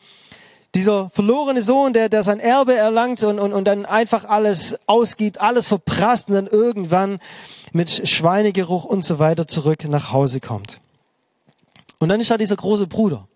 Dieser 0.73 1.09
verlorene 1.09 1.61
Sohn, 1.61 1.91
der, 1.91 2.07
der 2.07 2.23
sein 2.23 2.39
Erbe 2.39 2.75
erlangt 2.75 3.21
und, 3.23 3.39
und, 3.39 3.51
und 3.51 3.65
dann 3.65 3.85
einfach 3.85 4.23
alles 4.23 4.77
ausgibt, 4.87 5.41
alles 5.41 5.67
verprasst 5.67 6.29
und 6.29 6.35
dann 6.35 6.47
irgendwann 6.47 7.19
mit 7.73 8.07
Schweinegeruch 8.07 8.85
und 8.85 9.03
so 9.03 9.19
weiter 9.19 9.47
zurück 9.47 9.83
nach 9.89 10.13
Hause 10.13 10.39
kommt. 10.39 10.79
Und 11.99 12.07
dann 12.09 12.21
ist 12.21 12.31
da 12.31 12.37
dieser 12.37 12.55
große 12.55 12.87
Bruder. 12.87 13.27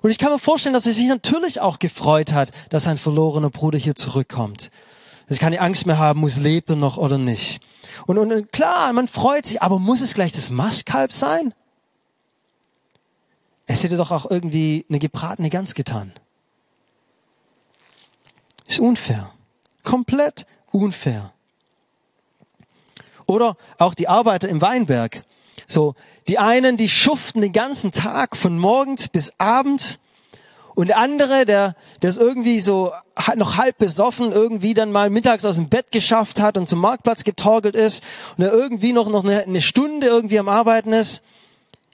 Und 0.00 0.10
ich 0.10 0.18
kann 0.18 0.32
mir 0.32 0.38
vorstellen, 0.38 0.72
dass 0.72 0.86
er 0.86 0.92
sich 0.92 1.06
natürlich 1.06 1.60
auch 1.60 1.78
gefreut 1.78 2.32
hat, 2.32 2.50
dass 2.70 2.84
sein 2.84 2.98
verlorener 2.98 3.50
Bruder 3.50 3.78
hier 3.78 3.94
zurückkommt. 3.94 4.70
Dass 5.28 5.36
ich 5.36 5.40
keine 5.40 5.60
Angst 5.60 5.86
mehr 5.86 5.98
haben 5.98 6.20
muss, 6.20 6.38
lebt 6.38 6.70
er 6.70 6.76
noch 6.76 6.96
oder 6.96 7.18
nicht. 7.18 7.62
Und, 8.06 8.18
und 8.18 8.52
klar, 8.52 8.92
man 8.92 9.06
freut 9.06 9.46
sich, 9.46 9.62
aber 9.62 9.78
muss 9.78 10.00
es 10.00 10.14
gleich 10.14 10.32
das 10.32 10.50
Mastkalb 10.50 11.12
sein? 11.12 11.54
Es 13.72 13.82
hätte 13.82 13.96
doch 13.96 14.10
auch 14.10 14.30
irgendwie 14.30 14.84
eine 14.90 14.98
gebratene 14.98 15.48
Gans 15.48 15.74
getan. 15.74 16.12
Ist 18.66 18.80
unfair. 18.80 19.32
Komplett 19.82 20.46
unfair. 20.70 21.32
Oder 23.24 23.56
auch 23.78 23.94
die 23.94 24.08
Arbeiter 24.08 24.50
im 24.50 24.60
Weinberg. 24.60 25.24
So, 25.66 25.94
die 26.28 26.38
einen, 26.38 26.76
die 26.76 26.88
schuften 26.88 27.40
den 27.40 27.54
ganzen 27.54 27.92
Tag 27.92 28.36
von 28.36 28.58
morgens 28.58 29.08
bis 29.08 29.32
abends 29.38 29.98
und 30.74 30.88
der 30.88 30.98
andere, 30.98 31.46
der, 31.46 31.74
der 32.02 32.10
ist 32.10 32.18
irgendwie 32.18 32.60
so 32.60 32.92
noch 33.36 33.56
halb 33.56 33.78
besoffen, 33.78 34.32
irgendwie 34.32 34.74
dann 34.74 34.92
mal 34.92 35.08
mittags 35.08 35.46
aus 35.46 35.56
dem 35.56 35.70
Bett 35.70 35.90
geschafft 35.92 36.40
hat 36.40 36.58
und 36.58 36.68
zum 36.68 36.78
Marktplatz 36.78 37.24
getorgelt 37.24 37.74
ist 37.74 38.04
und 38.36 38.44
er 38.44 38.52
irgendwie 38.52 38.92
noch, 38.92 39.08
noch 39.08 39.24
eine, 39.24 39.44
eine 39.44 39.62
Stunde 39.62 40.08
irgendwie 40.08 40.38
am 40.38 40.50
Arbeiten 40.50 40.92
ist, 40.92 41.22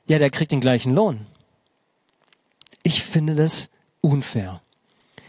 ja, 0.09 0.19
der 0.19 0.31
kriegt 0.31 0.51
den 0.51 0.61
gleichen 0.61 0.93
Lohn. 0.93 1.28
Ich 2.89 3.03
finde 3.03 3.35
das 3.35 3.69
unfair. 4.01 4.63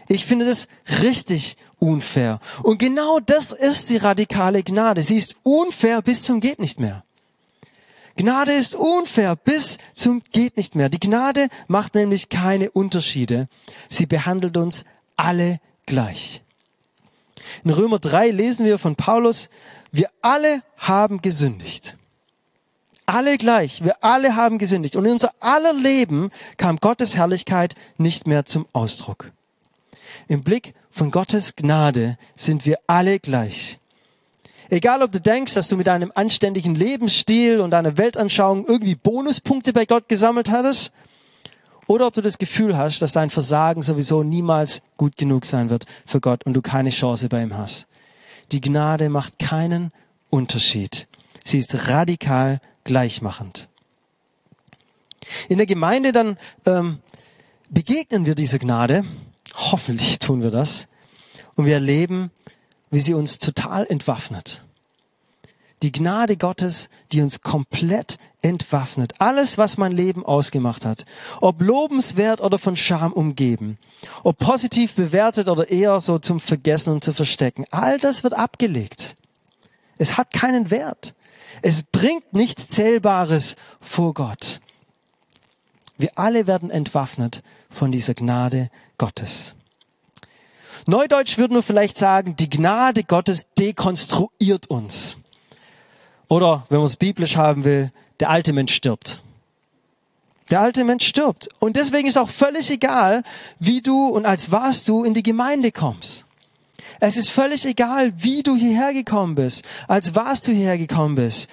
Ich 0.08 0.24
finde 0.24 0.46
das 0.46 0.66
richtig 1.02 1.58
unfair. 1.78 2.40
Und 2.62 2.78
genau 2.78 3.20
das 3.20 3.52
ist 3.52 3.90
die 3.90 3.98
radikale 3.98 4.62
Gnade. 4.62 5.02
Sie 5.02 5.18
ist 5.18 5.36
unfair 5.42 6.00
bis 6.00 6.22
zum 6.22 6.40
geht 6.40 6.58
nicht 6.58 6.80
mehr. 6.80 7.04
Gnade 8.16 8.52
ist 8.52 8.74
unfair 8.74 9.36
bis 9.36 9.76
zum 9.92 10.22
geht 10.32 10.56
nicht 10.56 10.74
mehr. 10.74 10.88
Die 10.88 11.00
Gnade 11.00 11.48
macht 11.68 11.94
nämlich 11.94 12.30
keine 12.30 12.70
Unterschiede. 12.70 13.46
Sie 13.90 14.06
behandelt 14.06 14.56
uns 14.56 14.86
alle 15.18 15.60
gleich. 15.84 16.40
In 17.62 17.72
Römer 17.72 17.98
3 17.98 18.30
lesen 18.30 18.64
wir 18.64 18.78
von 18.78 18.96
Paulus, 18.96 19.50
wir 19.92 20.08
alle 20.22 20.62
haben 20.78 21.20
gesündigt. 21.20 21.98
Alle 23.12 23.38
gleich, 23.38 23.82
wir 23.82 24.04
alle 24.04 24.36
haben 24.36 24.58
gesündigt. 24.58 24.94
Und 24.94 25.04
in 25.04 25.10
unser 25.10 25.32
aller 25.40 25.72
Leben 25.72 26.30
kam 26.56 26.76
Gottes 26.76 27.16
Herrlichkeit 27.16 27.74
nicht 27.98 28.28
mehr 28.28 28.44
zum 28.44 28.66
Ausdruck. 28.72 29.32
Im 30.28 30.44
Blick 30.44 30.74
von 30.92 31.10
Gottes 31.10 31.56
Gnade 31.56 32.18
sind 32.36 32.66
wir 32.66 32.78
alle 32.86 33.18
gleich. 33.18 33.80
Egal, 34.68 35.02
ob 35.02 35.10
du 35.10 35.20
denkst, 35.20 35.54
dass 35.54 35.66
du 35.66 35.76
mit 35.76 35.88
deinem 35.88 36.12
anständigen 36.14 36.76
Lebensstil 36.76 37.58
und 37.58 37.72
deiner 37.72 37.96
Weltanschauung 37.96 38.64
irgendwie 38.64 38.94
Bonuspunkte 38.94 39.72
bei 39.72 39.86
Gott 39.86 40.08
gesammelt 40.08 40.48
hattest, 40.48 40.92
oder 41.88 42.06
ob 42.06 42.14
du 42.14 42.20
das 42.20 42.38
Gefühl 42.38 42.78
hast, 42.78 43.02
dass 43.02 43.10
dein 43.10 43.30
Versagen 43.30 43.82
sowieso 43.82 44.22
niemals 44.22 44.82
gut 44.96 45.16
genug 45.16 45.46
sein 45.46 45.68
wird 45.68 45.86
für 46.06 46.20
Gott 46.20 46.46
und 46.46 46.54
du 46.54 46.62
keine 46.62 46.90
Chance 46.90 47.28
bei 47.28 47.42
ihm 47.42 47.58
hast. 47.58 47.88
Die 48.52 48.60
Gnade 48.60 49.08
macht 49.08 49.40
keinen 49.40 49.90
Unterschied. 50.30 51.08
Sie 51.42 51.58
ist 51.58 51.88
radikal 51.88 52.60
gleichmachend. 52.90 53.68
In 55.48 55.58
der 55.58 55.66
Gemeinde 55.66 56.10
dann 56.10 56.36
ähm, 56.66 56.98
begegnen 57.70 58.26
wir 58.26 58.34
dieser 58.34 58.58
Gnade, 58.58 59.04
hoffentlich 59.54 60.18
tun 60.18 60.42
wir 60.42 60.50
das, 60.50 60.88
und 61.54 61.66
wir 61.66 61.74
erleben, 61.74 62.32
wie 62.90 62.98
sie 62.98 63.14
uns 63.14 63.38
total 63.38 63.86
entwaffnet. 63.86 64.64
Die 65.82 65.92
Gnade 65.92 66.36
Gottes, 66.36 66.90
die 67.12 67.20
uns 67.20 67.42
komplett 67.42 68.18
entwaffnet. 68.42 69.14
Alles, 69.20 69.56
was 69.56 69.78
mein 69.78 69.92
Leben 69.92 70.26
ausgemacht 70.26 70.84
hat. 70.84 71.06
Ob 71.40 71.62
lobenswert 71.62 72.40
oder 72.40 72.58
von 72.58 72.74
Scham 72.76 73.12
umgeben. 73.12 73.78
Ob 74.24 74.36
positiv 74.38 74.94
bewertet 74.94 75.48
oder 75.48 75.70
eher 75.70 76.00
so 76.00 76.18
zum 76.18 76.40
Vergessen 76.40 76.92
und 76.92 77.04
zu 77.04 77.14
verstecken. 77.14 77.66
All 77.70 77.98
das 77.98 78.24
wird 78.24 78.34
abgelegt. 78.34 79.16
Es 79.96 80.18
hat 80.18 80.32
keinen 80.32 80.70
Wert. 80.72 81.14
Es 81.62 81.82
bringt 81.82 82.32
nichts 82.32 82.68
Zählbares 82.68 83.56
vor 83.80 84.14
Gott. 84.14 84.60
Wir 85.98 86.10
alle 86.16 86.46
werden 86.46 86.70
entwaffnet 86.70 87.42
von 87.68 87.92
dieser 87.92 88.14
Gnade 88.14 88.70
Gottes. 88.96 89.54
Neudeutsch 90.86 91.36
würden 91.36 91.54
wir 91.54 91.62
vielleicht 91.62 91.98
sagen, 91.98 92.36
die 92.36 92.48
Gnade 92.48 93.04
Gottes 93.04 93.46
dekonstruiert 93.58 94.68
uns. 94.68 95.16
Oder, 96.28 96.64
wenn 96.68 96.78
man 96.78 96.86
es 96.86 96.96
biblisch 96.96 97.36
haben 97.36 97.64
will, 97.64 97.92
der 98.20 98.30
alte 98.30 98.52
Mensch 98.52 98.72
stirbt. 98.72 99.22
Der 100.50 100.60
alte 100.60 100.84
Mensch 100.84 101.06
stirbt. 101.06 101.48
Und 101.58 101.76
deswegen 101.76 102.08
ist 102.08 102.18
auch 102.18 102.28
völlig 102.28 102.70
egal, 102.70 103.22
wie 103.58 103.82
du 103.82 104.08
und 104.08 104.26
als 104.26 104.50
was 104.50 104.84
du 104.84 105.04
in 105.04 105.14
die 105.14 105.22
Gemeinde 105.22 105.70
kommst. 105.70 106.24
Es 107.00 107.16
ist 107.16 107.30
völlig 107.30 107.64
egal, 107.66 108.12
wie 108.16 108.42
du 108.42 108.56
hierher 108.56 108.92
gekommen 108.92 109.34
bist, 109.34 109.64
als 109.88 110.14
was 110.14 110.42
du 110.42 110.52
hierher 110.52 110.78
gekommen 110.78 111.14
bist. 111.14 111.48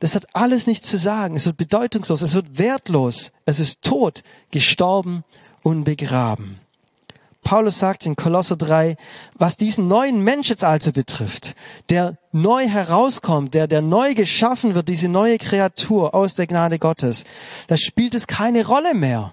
Das 0.00 0.14
hat 0.14 0.26
alles 0.34 0.66
nichts 0.66 0.88
zu 0.90 0.98
sagen. 0.98 1.36
Es 1.36 1.46
wird 1.46 1.56
bedeutungslos, 1.56 2.22
es 2.22 2.34
wird 2.34 2.58
wertlos. 2.58 3.32
Es 3.46 3.60
ist 3.60 3.82
tot, 3.82 4.22
gestorben 4.50 5.24
und 5.62 5.84
begraben. 5.84 6.60
Paulus 7.44 7.78
sagt 7.78 8.06
in 8.06 8.16
Kolosser 8.16 8.56
3, 8.56 8.96
was 9.34 9.56
diesen 9.56 9.86
neuen 9.86 10.24
Mensch 10.24 10.48
jetzt 10.48 10.64
also 10.64 10.92
betrifft, 10.92 11.54
der 11.90 12.16
neu 12.32 12.66
herauskommt, 12.66 13.54
der, 13.54 13.68
der 13.68 13.82
neu 13.82 14.14
geschaffen 14.14 14.74
wird, 14.74 14.88
diese 14.88 15.08
neue 15.08 15.38
Kreatur 15.38 16.14
aus 16.14 16.34
der 16.34 16.46
Gnade 16.46 16.78
Gottes, 16.78 17.24
da 17.68 17.76
spielt 17.76 18.14
es 18.14 18.26
keine 18.26 18.66
Rolle 18.66 18.94
mehr. 18.94 19.32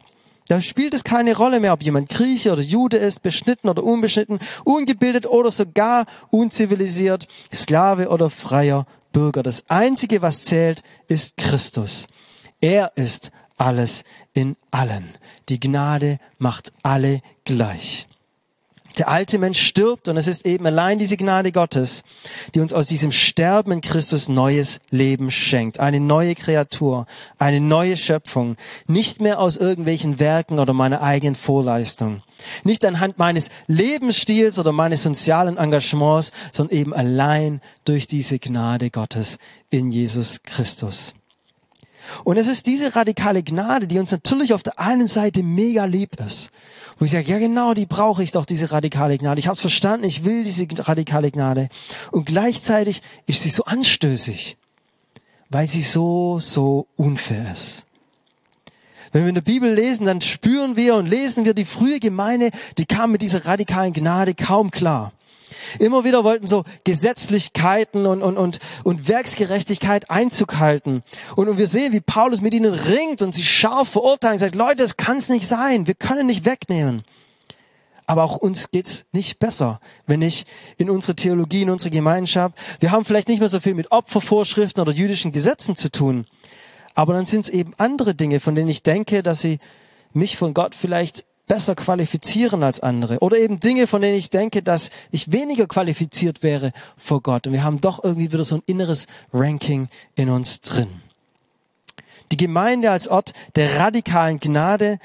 Da 0.51 0.60
spielt 0.60 0.93
es 0.93 1.05
keine 1.05 1.38
Rolle 1.38 1.62
mehr, 1.62 1.72
ob 1.72 1.81
jemand 1.81 2.10
Grieche 2.10 2.51
oder 2.51 2.62
Jude 2.62 2.98
ist, 2.98 3.24
beschnitten 3.24 3.70
oder 3.70 3.86
unbeschnitten, 3.86 4.39
ungebildet 4.65 5.25
oder 5.25 5.50
sogar 5.50 6.08
unzivilisiert, 6.29 7.29
Sklave 7.53 8.10
oder 8.10 8.29
freier 8.29 8.86
Bürger. 9.13 9.43
Das 9.43 9.63
Einzige, 9.70 10.22
was 10.22 10.43
zählt, 10.43 10.84
ist 11.08 11.38
Christus. 11.38 12.08
Er 12.60 12.91
ist 12.98 13.31
alles 13.55 14.03
in 14.34 14.58
allen. 14.72 15.15
Die 15.48 15.62
Gnade 15.62 16.20
macht 16.38 16.74
alle 16.84 17.22
gleich. 17.46 18.10
Der 18.98 19.07
alte 19.07 19.38
Mensch 19.38 19.62
stirbt 19.62 20.07
und 20.07 20.17
es 20.17 20.27
ist 20.27 20.45
eben 20.45 20.65
allein 20.65 21.00
diese 21.00 21.17
Gnade 21.17 21.51
Gottes, 21.51 22.03
die 22.53 22.60
uns 22.60 22.74
aus 22.74 22.88
diesem 22.88 23.12
Sterben 23.12 23.71
in 23.71 23.81
Christus 23.81 24.27
neues 24.27 24.79
Leben 24.89 25.31
schenkt. 25.31 25.79
Eine 25.79 26.00
neue 26.00 26.36
Kreatur, 26.36 27.05
eine 27.38 27.62
neue 27.62 27.95
Schöpfung. 27.98 28.57
Nicht 28.88 29.21
mehr 29.21 29.39
aus 29.39 29.55
irgendwelchen 29.55 30.19
Werken 30.19 30.60
oder 30.60 30.74
meiner 30.74 31.01
eigenen 31.01 31.36
Vorleistung. 31.36 32.21
Nicht 32.63 32.83
anhand 32.86 33.17
meines 33.17 33.48
Lebensstils 33.67 34.60
oder 34.60 34.71
meines 34.71 35.03
sozialen 35.03 35.57
Engagements, 35.57 36.31
sondern 36.51 36.77
eben 36.77 36.93
allein 36.93 37.62
durch 37.86 38.07
diese 38.07 38.39
Gnade 38.39 38.89
Gottes 38.89 39.38
in 39.69 39.91
Jesus 39.91 40.43
Christus. 40.43 41.13
Und 42.24 42.38
es 42.38 42.48
ist 42.48 42.68
diese 42.68 42.96
radikale 42.96 43.44
Gnade, 43.44 43.88
die 43.88 44.00
uns 44.00 44.12
natürlich 44.12 44.53
auf 44.53 44.63
der 44.63 44.80
einen 44.80 45.08
Seite 45.08 45.44
mega 45.44 45.86
lieb 45.86 46.20
ist. 46.25 46.51
Wo 46.98 47.06
ich 47.06 47.12
sage, 47.12 47.32
ja 47.32 47.39
genau, 47.39 47.74
die 47.74 47.86
brauche 47.86 48.24
ich 48.24 48.32
doch, 48.32 48.46
diese 48.46 48.72
radikale 48.72 49.18
Gnade. 49.18 49.39
Ich 49.39 49.48
habe 49.48 49.56
es 49.56 49.62
verstanden, 49.62 50.06
ich 50.06 50.24
will 50.24 50.44
diese 50.44 50.68
radikale 50.88 51.32
Gnade. 51.32 51.70
Und 52.12 52.25
gleichzeitig 52.25 53.01
ist 53.25 53.44
sie 53.44 53.50
so 53.50 53.63
anstößig, 53.65 54.58
weil 55.50 55.68
sie 55.68 55.82
so, 55.82 56.39
so 56.39 56.88
unfair 56.98 57.51
ist. 57.53 57.86
Wenn 59.12 59.24
wir 59.24 59.30
in 59.30 59.36
der 59.36 59.41
Bibel 59.41 59.74
lesen, 59.74 60.06
dann 60.06 60.22
spüren 60.22 60.75
wir 60.75 60.96
und 60.96 61.06
lesen 61.06 61.44
wir 61.44 61.53
die 61.53 61.65
frühe 61.65 62.00
Gemeinde, 62.00 62.51
die 62.77 62.86
kam 62.86 63.12
mit 63.12 63.22
dieser 63.22 63.46
radikalen 63.46 63.94
Gnade 63.94 64.36
kaum 64.36 64.72
klar. 64.72 65.12
Immer 65.79 66.03
wieder 66.03 66.24
wollten 66.24 66.48
so 66.48 66.63
Gesetzlichkeiten 66.84 68.05
und, 68.05 68.22
und, 68.22 68.38
und, 68.38 68.60
und 68.84 69.08
Werksgerechtigkeit 69.08 70.10
Einzug 70.10 70.58
halten. 70.58 71.03
Und, 71.36 71.50
und 71.50 71.58
wir 71.58 71.67
sehen, 71.67 71.93
wie 71.93 72.01
Paulus 72.01 72.41
mit 72.41 72.53
ihnen 72.53 72.74
ringt 72.74 73.22
und 73.22 73.34
sie 73.34 73.43
scharf 73.43 73.89
verurteilen, 73.89 74.39
sagt, 74.39 74.55
Leute, 74.55 74.77
das 74.77 74.98
kann 74.98 75.17
es 75.17 75.29
nicht 75.29 75.48
sein, 75.48 75.88
wir 75.88 75.96
können 75.96 76.27
nicht 76.27 76.46
wegnehmen. 76.46 77.03
Aber 78.08 78.24
auch 78.24 78.36
uns 78.36 78.72
geht's 78.72 79.05
nicht 79.13 79.39
besser, 79.39 79.79
wenn 80.05 80.22
ich 80.22 80.46
in 80.77 80.89
unsere 80.89 81.15
Theologie, 81.15 81.62
in 81.62 81.70
unsere 81.70 81.91
Gemeinschaft, 81.91 82.58
wir 82.81 82.91
haben 82.91 83.05
vielleicht 83.05 83.29
nicht 83.29 83.39
mehr 83.39 83.48
so 83.48 83.60
viel 83.60 83.74
mit 83.74 83.91
Opfervorschriften 83.91 84.81
oder 84.81 84.91
jüdischen 84.91 85.31
Gesetzen 85.31 85.75
zu 85.75 85.89
tun. 85.89 86.25
Aber 86.93 87.13
dann 87.13 87.25
sind 87.25 87.41
es 87.41 87.50
eben 87.50 87.74
andere 87.77 88.13
Dinge, 88.13 88.39
von 88.39 88.53
denen 88.53 88.67
ich 88.67 88.84
denke, 88.84 89.24
dass 89.24 89.39
sie 89.39 89.60
mich 90.13 90.36
von 90.36 90.53
Gott 90.53 90.75
vielleicht 90.75 91.25
besser 91.51 91.75
qualifizieren 91.75 92.63
als 92.63 92.79
andere. 92.79 93.20
Oder 93.20 93.38
eben 93.38 93.60
Dinge, 93.60 93.86
von 93.86 94.01
denen 94.01 94.15
ich 94.15 94.29
denke, 94.29 94.63
dass 94.63 94.89
ich 95.12 95.34
weniger 95.34 95.67
qualifiziert 95.67 96.43
wäre 96.43 96.72
vor 96.96 97.22
Gott. 97.22 97.46
Und 97.46 97.51
wir 97.51 97.65
haben 97.65 97.81
doch 97.81 98.01
irgendwie 98.01 98.31
wieder 98.31 98.46
so 98.46 98.55
ein 98.55 98.63
inneres 98.67 99.05
Ranking 99.34 99.89
in 100.15 100.29
uns 100.29 100.62
drin. 100.62 100.88
Die 102.31 102.38
Gemeinde 102.38 102.89
als 102.89 103.10
Ort 103.10 103.34
der 103.58 103.81
radikalen 103.81 104.39
Gnade, 104.39 104.98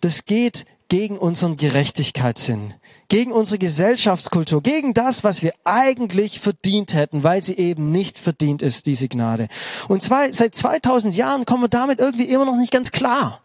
das 0.00 0.24
geht 0.24 0.66
gegen 0.88 1.18
unseren 1.18 1.56
Gerechtigkeitssinn, 1.56 2.74
gegen 3.08 3.32
unsere 3.32 3.58
Gesellschaftskultur, 3.58 4.62
gegen 4.62 4.94
das, 4.94 5.24
was 5.24 5.42
wir 5.42 5.52
eigentlich 5.64 6.38
verdient 6.38 6.94
hätten, 6.94 7.24
weil 7.24 7.42
sie 7.42 7.56
eben 7.56 7.90
nicht 7.90 8.20
verdient 8.20 8.62
ist, 8.62 8.86
diese 8.86 9.08
Gnade. 9.08 9.48
Und 9.88 10.00
zwar 10.00 10.32
seit 10.32 10.54
2000 10.54 11.16
Jahren 11.16 11.44
kommen 11.44 11.64
wir 11.64 11.68
damit 11.68 11.98
irgendwie 11.98 12.28
immer 12.28 12.44
noch 12.44 12.56
nicht 12.56 12.70
ganz 12.70 12.92
klar. 12.92 13.40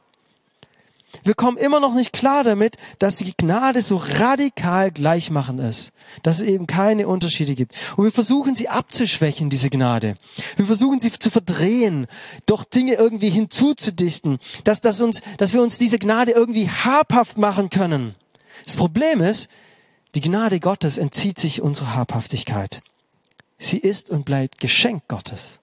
Wir 1.24 1.36
kommen 1.36 1.58
immer 1.58 1.80
noch 1.80 1.94
nicht 1.94 2.12
klar 2.12 2.44
damit, 2.44 2.78
dass 2.98 3.18
die 3.18 3.34
Gnade 3.38 3.82
so 3.82 3.98
radikal 3.98 4.92
gleichmachend 4.92 5.60
ist, 5.60 5.92
dass 6.24 6.40
es 6.40 6.46
eben 6.46 6.66
keine 6.66 7.08
Unterschiede 7.08 7.54
gibt. 7.54 7.76
Und 7.96 8.06
wir 8.06 8.12
versuchen 8.12 8.56
sie 8.56 8.68
abzuschwächen, 8.68 9.50
diese 9.50 9.70
Gnade. 9.70 10.16
Wir 10.58 10.66
versuchen 10.66 11.00
sie 11.00 11.12
zu 11.12 11.30
verdrehen, 11.30 12.08
doch 12.46 12.64
Dinge 12.64 12.96
irgendwie 12.96 13.30
hinzuzudichten, 13.30 14.40
dass, 14.64 14.82
dass, 14.82 15.02
uns, 15.02 15.22
dass 15.38 15.54
wir 15.54 15.62
uns 15.62 15.78
diese 15.78 16.00
Gnade 16.00 16.32
irgendwie 16.32 16.70
habhaft 16.70 17.38
machen 17.38 17.70
können. 17.70 18.16
Das 18.66 18.76
Problem 18.76 19.22
ist, 19.22 19.50
die 20.16 20.22
Gnade 20.22 20.60
Gottes 20.60 20.98
entzieht 20.98 21.40
sich 21.40 21.62
unserer 21.62 21.96
Habhaftigkeit. 21.96 22.82
Sie 23.58 23.78
ist 23.78 24.10
und 24.10 24.26
bleibt 24.26 24.60
Geschenk 24.60 25.08
Gottes. 25.08 25.60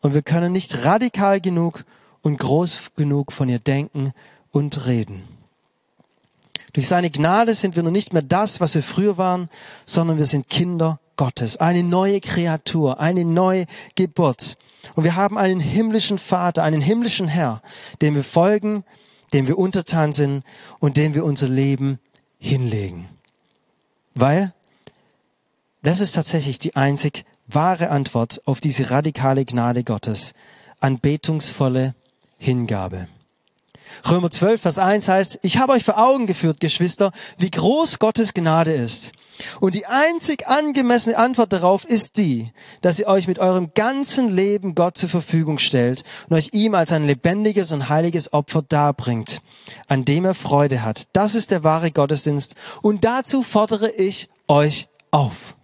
Und 0.00 0.12
wir 0.12 0.22
können 0.22 0.52
nicht 0.52 0.84
radikal 0.84 1.40
genug 1.40 1.84
und 2.24 2.38
groß 2.38 2.92
genug 2.96 3.32
von 3.32 3.48
ihr 3.48 3.58
denken 3.60 4.12
und 4.50 4.86
reden. 4.86 5.22
Durch 6.72 6.88
seine 6.88 7.10
Gnade 7.10 7.54
sind 7.54 7.76
wir 7.76 7.84
nun 7.84 7.92
nicht 7.92 8.12
mehr 8.12 8.22
das, 8.22 8.60
was 8.60 8.74
wir 8.74 8.82
früher 8.82 9.18
waren, 9.18 9.48
sondern 9.84 10.16
wir 10.18 10.24
sind 10.24 10.48
Kinder 10.48 10.98
Gottes, 11.16 11.58
eine 11.58 11.84
neue 11.84 12.20
Kreatur, 12.20 12.98
eine 12.98 13.24
neue 13.24 13.66
Geburt. 13.94 14.56
Und 14.94 15.04
wir 15.04 15.14
haben 15.14 15.38
einen 15.38 15.60
himmlischen 15.60 16.18
Vater, 16.18 16.62
einen 16.64 16.80
himmlischen 16.80 17.28
Herr, 17.28 17.62
dem 18.00 18.16
wir 18.16 18.24
folgen, 18.24 18.84
dem 19.32 19.46
wir 19.46 19.58
untertan 19.58 20.12
sind 20.12 20.44
und 20.80 20.96
dem 20.96 21.14
wir 21.14 21.24
unser 21.24 21.48
Leben 21.48 21.98
hinlegen. 22.38 23.08
Weil 24.14 24.54
das 25.82 26.00
ist 26.00 26.12
tatsächlich 26.12 26.58
die 26.58 26.74
einzig 26.74 27.26
wahre 27.46 27.90
Antwort 27.90 28.40
auf 28.46 28.60
diese 28.60 28.90
radikale 28.90 29.44
Gnade 29.44 29.84
Gottes, 29.84 30.32
anbetungsvolle 30.80 31.94
Hingabe. 32.38 33.08
Römer 34.08 34.30
12, 34.30 34.60
Vers 34.60 34.78
1 34.78 35.08
heißt, 35.08 35.38
ich 35.42 35.58
habe 35.58 35.72
euch 35.72 35.84
vor 35.84 35.98
Augen 35.98 36.26
geführt, 36.26 36.60
Geschwister, 36.60 37.12
wie 37.38 37.50
groß 37.50 37.98
Gottes 37.98 38.34
Gnade 38.34 38.72
ist. 38.72 39.12
Und 39.60 39.74
die 39.74 39.86
einzig 39.86 40.46
angemessene 40.46 41.16
Antwort 41.16 41.52
darauf 41.52 41.84
ist 41.84 42.18
die, 42.18 42.52
dass 42.82 42.98
ihr 42.98 43.08
euch 43.08 43.26
mit 43.26 43.38
eurem 43.38 43.72
ganzen 43.74 44.34
Leben 44.34 44.74
Gott 44.74 44.96
zur 44.96 45.08
Verfügung 45.08 45.58
stellt 45.58 46.04
und 46.28 46.36
euch 46.36 46.50
ihm 46.52 46.74
als 46.74 46.92
ein 46.92 47.06
lebendiges 47.06 47.72
und 47.72 47.88
heiliges 47.88 48.32
Opfer 48.32 48.62
darbringt, 48.62 49.40
an 49.88 50.04
dem 50.04 50.24
er 50.24 50.34
Freude 50.34 50.82
hat. 50.82 51.08
Das 51.12 51.34
ist 51.34 51.50
der 51.50 51.64
wahre 51.64 51.90
Gottesdienst 51.90 52.54
und 52.80 53.04
dazu 53.04 53.42
fordere 53.42 53.90
ich 53.90 54.28
euch 54.46 54.88
auf. 55.10 55.56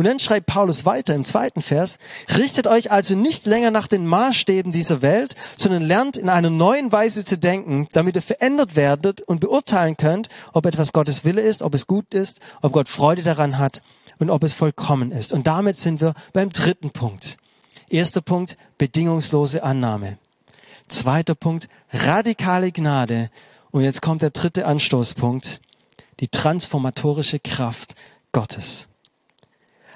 Und 0.00 0.06
dann 0.06 0.18
schreibt 0.18 0.46
Paulus 0.46 0.86
weiter 0.86 1.14
im 1.14 1.26
zweiten 1.26 1.60
Vers, 1.60 1.98
richtet 2.34 2.66
euch 2.66 2.90
also 2.90 3.14
nicht 3.14 3.44
länger 3.44 3.70
nach 3.70 3.86
den 3.86 4.06
Maßstäben 4.06 4.72
dieser 4.72 5.02
Welt, 5.02 5.36
sondern 5.58 5.82
lernt 5.82 6.16
in 6.16 6.30
einer 6.30 6.48
neuen 6.48 6.90
Weise 6.90 7.22
zu 7.22 7.36
denken, 7.36 7.86
damit 7.92 8.16
ihr 8.16 8.22
verändert 8.22 8.76
werdet 8.76 9.20
und 9.20 9.40
beurteilen 9.40 9.98
könnt, 9.98 10.30
ob 10.54 10.64
etwas 10.64 10.94
Gottes 10.94 11.22
Wille 11.26 11.42
ist, 11.42 11.62
ob 11.62 11.74
es 11.74 11.86
gut 11.86 12.14
ist, 12.14 12.40
ob 12.62 12.72
Gott 12.72 12.88
Freude 12.88 13.22
daran 13.22 13.58
hat 13.58 13.82
und 14.18 14.30
ob 14.30 14.42
es 14.42 14.54
vollkommen 14.54 15.12
ist. 15.12 15.34
Und 15.34 15.46
damit 15.46 15.78
sind 15.78 16.00
wir 16.00 16.14
beim 16.32 16.48
dritten 16.48 16.88
Punkt. 16.92 17.36
Erster 17.90 18.22
Punkt, 18.22 18.56
bedingungslose 18.78 19.62
Annahme. 19.62 20.16
Zweiter 20.88 21.34
Punkt, 21.34 21.68
radikale 21.92 22.72
Gnade. 22.72 23.28
Und 23.70 23.82
jetzt 23.82 24.00
kommt 24.00 24.22
der 24.22 24.30
dritte 24.30 24.64
Anstoßpunkt, 24.64 25.60
die 26.20 26.28
transformatorische 26.28 27.38
Kraft 27.38 27.96
Gottes. 28.32 28.89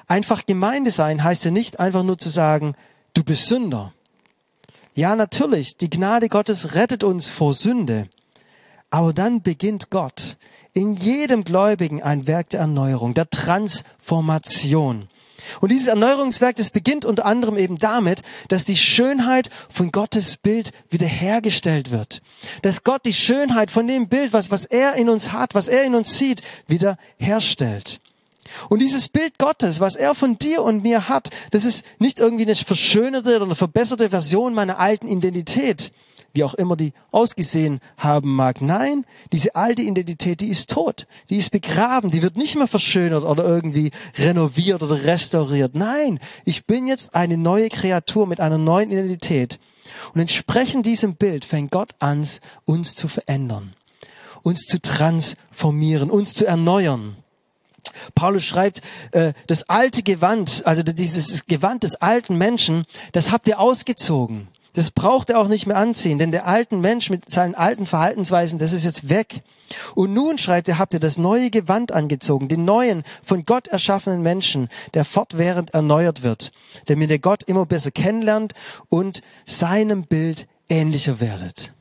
Einfach 0.06 0.46
Gemeinde 0.46 0.90
sein 0.90 1.24
heißt 1.24 1.44
ja 1.44 1.50
nicht 1.50 1.80
einfach 1.80 2.02
nur 2.02 2.18
zu 2.18 2.28
sagen, 2.28 2.74
du 3.14 3.24
bist 3.24 3.46
Sünder. 3.46 3.92
Ja, 4.94 5.16
natürlich, 5.16 5.76
die 5.76 5.90
Gnade 5.90 6.28
Gottes 6.28 6.74
rettet 6.74 7.02
uns 7.02 7.28
vor 7.28 7.52
Sünde. 7.52 8.08
Aber 8.90 9.12
dann 9.12 9.42
beginnt 9.42 9.90
Gott 9.90 10.36
in 10.72 10.94
jedem 10.94 11.42
Gläubigen 11.42 12.02
ein 12.02 12.26
Werk 12.26 12.50
der 12.50 12.60
Erneuerung, 12.60 13.14
der 13.14 13.28
Transformation. 13.28 15.08
Und 15.60 15.70
dieses 15.70 15.88
Erneuerungswerk, 15.88 16.56
das 16.56 16.70
beginnt 16.70 17.04
unter 17.04 17.26
anderem 17.26 17.56
eben 17.56 17.76
damit, 17.78 18.22
dass 18.48 18.64
die 18.64 18.76
Schönheit 18.76 19.50
von 19.68 19.90
Gottes 19.90 20.36
Bild 20.36 20.72
wiederhergestellt 20.90 21.90
wird. 21.90 22.22
Dass 22.62 22.84
Gott 22.84 23.04
die 23.04 23.12
Schönheit 23.12 23.70
von 23.70 23.86
dem 23.86 24.08
Bild, 24.08 24.32
was, 24.32 24.50
was 24.50 24.64
er 24.64 24.94
in 24.94 25.08
uns 25.08 25.32
hat, 25.32 25.54
was 25.54 25.68
er 25.68 25.84
in 25.84 25.94
uns 25.94 26.16
sieht, 26.16 26.42
wiederherstellt. 26.66 28.00
Und 28.68 28.80
dieses 28.80 29.08
Bild 29.08 29.38
Gottes, 29.38 29.80
was 29.80 29.96
er 29.96 30.14
von 30.14 30.38
dir 30.38 30.62
und 30.62 30.82
mir 30.82 31.08
hat, 31.08 31.30
das 31.50 31.64
ist 31.64 31.84
nicht 31.98 32.20
irgendwie 32.20 32.44
eine 32.44 32.54
verschönerte 32.54 33.42
oder 33.42 33.54
verbesserte 33.54 34.10
Version 34.10 34.54
meiner 34.54 34.78
alten 34.78 35.08
Identität, 35.08 35.92
wie 36.32 36.44
auch 36.44 36.54
immer 36.54 36.76
die 36.76 36.92
ausgesehen 37.12 37.80
haben 37.96 38.34
mag. 38.34 38.60
Nein, 38.60 39.06
diese 39.32 39.54
alte 39.54 39.82
Identität, 39.82 40.40
die 40.40 40.48
ist 40.48 40.70
tot, 40.70 41.06
die 41.30 41.36
ist 41.36 41.50
begraben, 41.50 42.10
die 42.10 42.22
wird 42.22 42.36
nicht 42.36 42.56
mehr 42.56 42.66
verschönert 42.66 43.24
oder 43.24 43.44
irgendwie 43.44 43.92
renoviert 44.18 44.82
oder 44.82 45.04
restauriert. 45.04 45.74
Nein, 45.74 46.20
ich 46.44 46.66
bin 46.66 46.86
jetzt 46.86 47.14
eine 47.14 47.36
neue 47.36 47.68
Kreatur 47.68 48.26
mit 48.26 48.40
einer 48.40 48.58
neuen 48.58 48.90
Identität. 48.90 49.58
Und 50.12 50.20
entsprechend 50.20 50.86
diesem 50.86 51.14
Bild 51.16 51.44
fängt 51.44 51.70
Gott 51.70 51.94
an, 51.98 52.26
uns 52.64 52.94
zu 52.94 53.06
verändern, 53.06 53.74
uns 54.42 54.62
zu 54.62 54.80
transformieren, 54.80 56.10
uns 56.10 56.34
zu 56.34 56.46
erneuern. 56.46 57.16
Paulus 58.14 58.44
schreibt, 58.44 58.80
äh, 59.12 59.32
das 59.46 59.68
alte 59.68 60.02
Gewand, 60.02 60.62
also 60.64 60.82
dieses 60.82 61.46
Gewand 61.46 61.82
des 61.82 61.96
alten 61.96 62.36
Menschen, 62.36 62.84
das 63.12 63.30
habt 63.30 63.46
ihr 63.48 63.58
ausgezogen. 63.60 64.48
Das 64.74 64.90
braucht 64.90 65.30
er 65.30 65.38
auch 65.38 65.46
nicht 65.46 65.66
mehr 65.66 65.76
anziehen, 65.76 66.18
denn 66.18 66.32
der 66.32 66.46
alten 66.46 66.80
Mensch 66.80 67.08
mit 67.08 67.30
seinen 67.30 67.54
alten 67.54 67.86
Verhaltensweisen, 67.86 68.58
das 68.58 68.72
ist 68.72 68.84
jetzt 68.84 69.08
weg. 69.08 69.42
Und 69.94 70.12
nun 70.12 70.36
schreibt 70.36 70.68
er, 70.68 70.78
habt 70.78 70.92
ihr 70.92 71.00
das 71.00 71.16
neue 71.16 71.50
Gewand 71.50 71.92
angezogen, 71.92 72.48
den 72.48 72.64
neuen, 72.64 73.04
von 73.22 73.44
Gott 73.44 73.68
erschaffenen 73.68 74.20
Menschen, 74.22 74.68
der 74.92 75.04
fortwährend 75.04 75.70
erneuert 75.70 76.22
wird, 76.24 76.50
damit 76.86 77.10
ihr 77.10 77.20
Gott 77.20 77.44
immer 77.44 77.66
besser 77.66 77.92
kennenlernt 77.92 78.52
und 78.88 79.22
seinem 79.46 80.04
Bild 80.04 80.48
ähnlicher 80.68 81.20
werdet. 81.20 81.72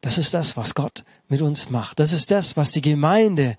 Das 0.00 0.18
ist 0.18 0.34
das, 0.34 0.56
was 0.56 0.76
Gott 0.76 1.04
mit 1.28 1.42
uns 1.42 1.68
macht. 1.68 1.98
Das 1.98 2.12
ist 2.12 2.30
das, 2.30 2.56
was 2.56 2.70
die 2.70 2.80
Gemeinde 2.80 3.56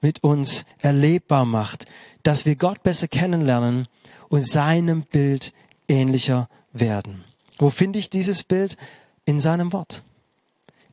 mit 0.00 0.22
uns 0.22 0.64
erlebbar 0.78 1.44
macht, 1.44 1.86
dass 2.22 2.46
wir 2.46 2.56
Gott 2.56 2.82
besser 2.82 3.08
kennenlernen 3.08 3.86
und 4.28 4.42
seinem 4.42 5.02
Bild 5.02 5.52
ähnlicher 5.88 6.48
werden. 6.72 7.24
Wo 7.58 7.70
finde 7.70 7.98
ich 7.98 8.10
dieses 8.10 8.42
Bild? 8.42 8.76
In 9.24 9.40
seinem 9.40 9.72
Wort. 9.74 10.04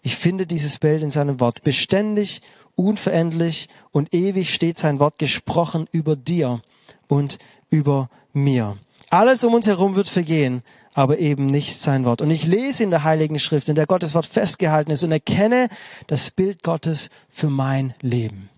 Ich 0.02 0.18
finde 0.18 0.46
dieses 0.46 0.78
Bild 0.78 1.02
in 1.02 1.10
seinem 1.10 1.40
Wort. 1.40 1.64
Beständig, 1.64 2.42
unveränderlich 2.76 3.70
und 3.92 4.14
ewig 4.14 4.54
steht 4.54 4.78
sein 4.78 5.00
Wort 5.00 5.20
gesprochen 5.20 5.88
über 5.92 6.16
dir 6.16 6.62
und 7.08 7.40
über 7.70 8.10
mir. 8.34 8.78
Alles 9.10 9.44
um 9.44 9.54
uns 9.54 9.68
herum 9.68 9.96
wird 9.96 10.10
vergehen, 10.10 10.64
aber 10.94 11.20
eben 11.20 11.46
nicht 11.46 11.80
sein 11.80 12.06
Wort. 12.06 12.22
Und 12.22 12.32
ich 12.32 12.46
lese 12.46 12.84
in 12.84 12.90
der 12.90 13.04
Heiligen 13.04 13.40
Schrift, 13.40 13.70
in 13.70 13.76
der 13.76 13.86
Gottes 13.86 14.14
Wort 14.14 14.26
festgehalten 14.26 14.92
ist 14.92 15.04
und 15.04 15.12
erkenne 15.12 15.70
das 16.08 16.32
Bild 16.32 16.64
Gottes 16.64 17.10
für 17.30 17.50
mein 17.50 17.94
Leben. 18.02 18.50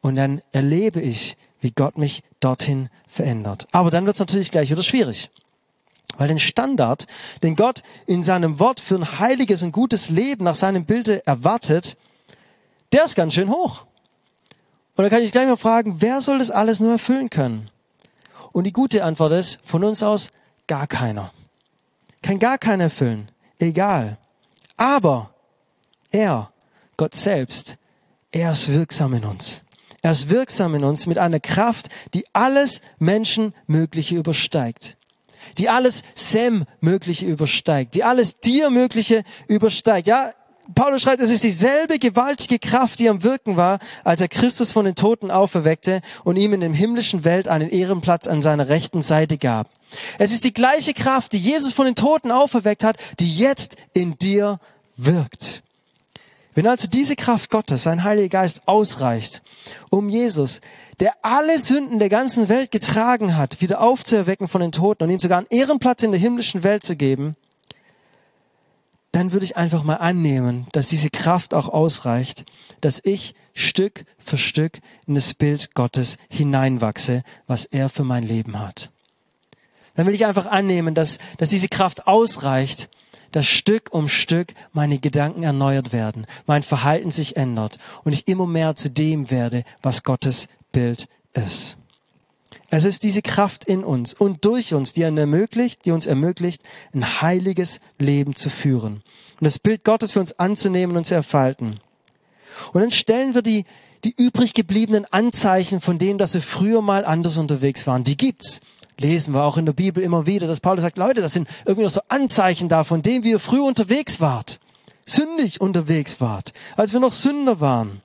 Und 0.00 0.16
dann 0.16 0.42
erlebe 0.52 1.00
ich, 1.00 1.36
wie 1.60 1.72
Gott 1.72 1.98
mich 1.98 2.22
dorthin 2.40 2.88
verändert. 3.08 3.66
Aber 3.72 3.90
dann 3.90 4.06
wird 4.06 4.16
es 4.16 4.20
natürlich 4.20 4.50
gleich 4.50 4.70
wieder 4.70 4.82
schwierig. 4.82 5.30
Weil 6.16 6.28
den 6.28 6.38
Standard, 6.38 7.06
den 7.42 7.56
Gott 7.56 7.82
in 8.06 8.22
seinem 8.22 8.58
Wort 8.58 8.80
für 8.80 8.96
ein 8.96 9.18
heiliges 9.18 9.62
und 9.62 9.72
gutes 9.72 10.08
Leben 10.10 10.44
nach 10.44 10.54
seinem 10.54 10.84
Bilde 10.84 11.24
erwartet, 11.26 11.96
der 12.92 13.04
ist 13.04 13.16
ganz 13.16 13.34
schön 13.34 13.50
hoch. 13.50 13.86
Und 14.96 15.02
dann 15.04 15.10
kann 15.10 15.22
ich 15.22 15.32
gleich 15.32 15.46
mal 15.46 15.56
fragen, 15.56 16.00
wer 16.00 16.20
soll 16.20 16.38
das 16.38 16.50
alles 16.50 16.80
nur 16.80 16.92
erfüllen 16.92 17.30
können? 17.30 17.70
Und 18.52 18.64
die 18.64 18.72
gute 18.72 19.04
Antwort 19.04 19.32
ist, 19.32 19.60
von 19.64 19.84
uns 19.84 20.02
aus 20.02 20.30
gar 20.66 20.86
keiner. 20.86 21.32
Kann 22.22 22.38
gar 22.38 22.58
keiner 22.58 22.84
erfüllen. 22.84 23.30
Egal. 23.58 24.18
Aber 24.76 25.30
er, 26.10 26.50
Gott 26.96 27.14
selbst, 27.14 27.76
er 28.32 28.52
ist 28.52 28.68
wirksam 28.68 29.14
in 29.14 29.24
uns. 29.24 29.62
Er 30.02 30.12
ist 30.12 30.30
wirksam 30.30 30.74
in 30.74 30.84
uns 30.84 31.06
mit 31.06 31.18
einer 31.18 31.40
Kraft, 31.40 31.88
die 32.14 32.24
alles 32.32 32.80
Menschenmögliche 32.98 34.16
übersteigt. 34.16 34.96
Die 35.56 35.68
alles 35.68 36.02
Sem 36.14 36.64
Mögliche 36.80 37.26
übersteigt. 37.26 37.94
Die 37.94 38.04
alles 38.04 38.38
dir 38.40 38.70
Mögliche 38.70 39.24
übersteigt. 39.48 40.06
Ja, 40.06 40.30
Paulus 40.74 41.02
schreibt, 41.02 41.22
es 41.22 41.30
ist 41.30 41.44
dieselbe 41.44 41.98
gewaltige 41.98 42.58
Kraft, 42.58 42.98
die 42.98 43.08
am 43.08 43.22
Wirken 43.22 43.56
war, 43.56 43.78
als 44.04 44.20
er 44.20 44.28
Christus 44.28 44.72
von 44.72 44.84
den 44.84 44.94
Toten 44.94 45.30
auferweckte 45.30 46.02
und 46.24 46.36
ihm 46.36 46.52
in 46.52 46.60
dem 46.60 46.74
himmlischen 46.74 47.24
Welt 47.24 47.48
einen 47.48 47.70
Ehrenplatz 47.70 48.26
an 48.26 48.42
seiner 48.42 48.68
rechten 48.68 49.00
Seite 49.00 49.38
gab. 49.38 49.70
Es 50.18 50.32
ist 50.32 50.44
die 50.44 50.52
gleiche 50.52 50.92
Kraft, 50.92 51.32
die 51.32 51.38
Jesus 51.38 51.72
von 51.72 51.86
den 51.86 51.94
Toten 51.94 52.30
auferweckt 52.30 52.84
hat, 52.84 52.98
die 53.18 53.34
jetzt 53.34 53.76
in 53.94 54.18
dir 54.18 54.60
wirkt. 54.96 55.62
Wenn 56.58 56.66
also 56.66 56.88
diese 56.88 57.14
Kraft 57.14 57.50
Gottes, 57.50 57.84
sein 57.84 58.02
Heiliger 58.02 58.40
Geist, 58.40 58.62
ausreicht, 58.66 59.44
um 59.90 60.08
Jesus, 60.08 60.60
der 60.98 61.14
alle 61.22 61.56
Sünden 61.56 62.00
der 62.00 62.08
ganzen 62.08 62.48
Welt 62.48 62.72
getragen 62.72 63.36
hat, 63.36 63.60
wieder 63.60 63.80
aufzuerwecken 63.80 64.48
von 64.48 64.60
den 64.60 64.72
Toten 64.72 65.04
und 65.04 65.10
ihm 65.10 65.20
sogar 65.20 65.38
einen 65.38 65.46
Ehrenplatz 65.50 66.02
in 66.02 66.10
der 66.10 66.18
himmlischen 66.18 66.64
Welt 66.64 66.82
zu 66.82 66.96
geben, 66.96 67.36
dann 69.12 69.30
würde 69.30 69.44
ich 69.44 69.56
einfach 69.56 69.84
mal 69.84 69.98
annehmen, 69.98 70.66
dass 70.72 70.88
diese 70.88 71.10
Kraft 71.10 71.54
auch 71.54 71.68
ausreicht, 71.68 72.44
dass 72.80 73.00
ich 73.04 73.36
Stück 73.54 74.04
für 74.18 74.36
Stück 74.36 74.80
in 75.06 75.14
das 75.14 75.34
Bild 75.34 75.76
Gottes 75.76 76.16
hineinwachse, 76.28 77.22
was 77.46 77.66
er 77.66 77.88
für 77.88 78.02
mein 78.02 78.24
Leben 78.24 78.58
hat. 78.58 78.90
Dann 79.94 80.08
will 80.08 80.14
ich 80.14 80.26
einfach 80.26 80.46
annehmen, 80.46 80.96
dass, 80.96 81.18
dass 81.36 81.50
diese 81.50 81.68
Kraft 81.68 82.08
ausreicht, 82.08 82.90
dass 83.32 83.46
Stück 83.46 83.92
um 83.92 84.08
Stück 84.08 84.54
meine 84.72 84.98
Gedanken 84.98 85.42
erneuert 85.42 85.92
werden, 85.92 86.26
mein 86.46 86.62
Verhalten 86.62 87.10
sich 87.10 87.36
ändert 87.36 87.78
und 88.04 88.12
ich 88.12 88.28
immer 88.28 88.46
mehr 88.46 88.74
zu 88.74 88.90
dem 88.90 89.30
werde, 89.30 89.64
was 89.82 90.02
Gottes 90.02 90.48
Bild 90.72 91.08
ist. 91.34 91.76
Es 92.70 92.84
ist 92.84 93.02
diese 93.02 93.22
Kraft 93.22 93.64
in 93.64 93.82
uns 93.82 94.12
und 94.12 94.44
durch 94.44 94.74
uns, 94.74 94.92
die, 94.92 95.02
ermöglicht, 95.02 95.86
die 95.86 95.90
uns 95.90 96.06
ermöglicht, 96.06 96.62
ein 96.92 97.22
heiliges 97.22 97.80
Leben 97.98 98.34
zu 98.36 98.50
führen 98.50 99.02
und 99.40 99.44
das 99.44 99.58
Bild 99.58 99.84
Gottes 99.84 100.12
für 100.12 100.20
uns 100.20 100.38
anzunehmen 100.38 100.96
und 100.96 101.04
zu 101.04 101.14
erfalten. 101.14 101.76
Und 102.72 102.80
dann 102.80 102.90
stellen 102.90 103.34
wir 103.34 103.42
die, 103.42 103.64
die 104.04 104.14
übrig 104.16 104.54
gebliebenen 104.54 105.06
Anzeichen 105.06 105.80
von 105.80 105.98
dem, 105.98 106.18
dass 106.18 106.34
wir 106.34 106.42
früher 106.42 106.82
mal 106.82 107.04
anders 107.04 107.36
unterwegs 107.36 107.86
waren. 107.86 108.04
Die 108.04 108.16
gibt's. 108.16 108.60
Lesen 108.98 109.34
wir 109.34 109.44
auch 109.44 109.56
in 109.56 109.66
der 109.66 109.72
Bibel 109.72 110.02
immer 110.02 110.26
wieder, 110.26 110.46
dass 110.46 110.60
Paulus 110.60 110.82
sagt, 110.82 110.98
Leute, 110.98 111.20
das 111.20 111.32
sind 111.32 111.48
irgendwie 111.64 111.84
noch 111.84 111.90
so 111.90 112.00
Anzeichen 112.08 112.68
da, 112.68 112.84
von 112.84 113.02
dem, 113.02 113.24
wie 113.24 113.30
ihr 113.30 113.38
früher 113.38 113.64
unterwegs 113.64 114.20
wart. 114.20 114.58
Sündig 115.06 115.60
unterwegs 115.60 116.20
wart. 116.20 116.52
Als 116.76 116.92
wir 116.92 117.00
noch 117.00 117.12
Sünder 117.12 117.60
waren 117.60 118.02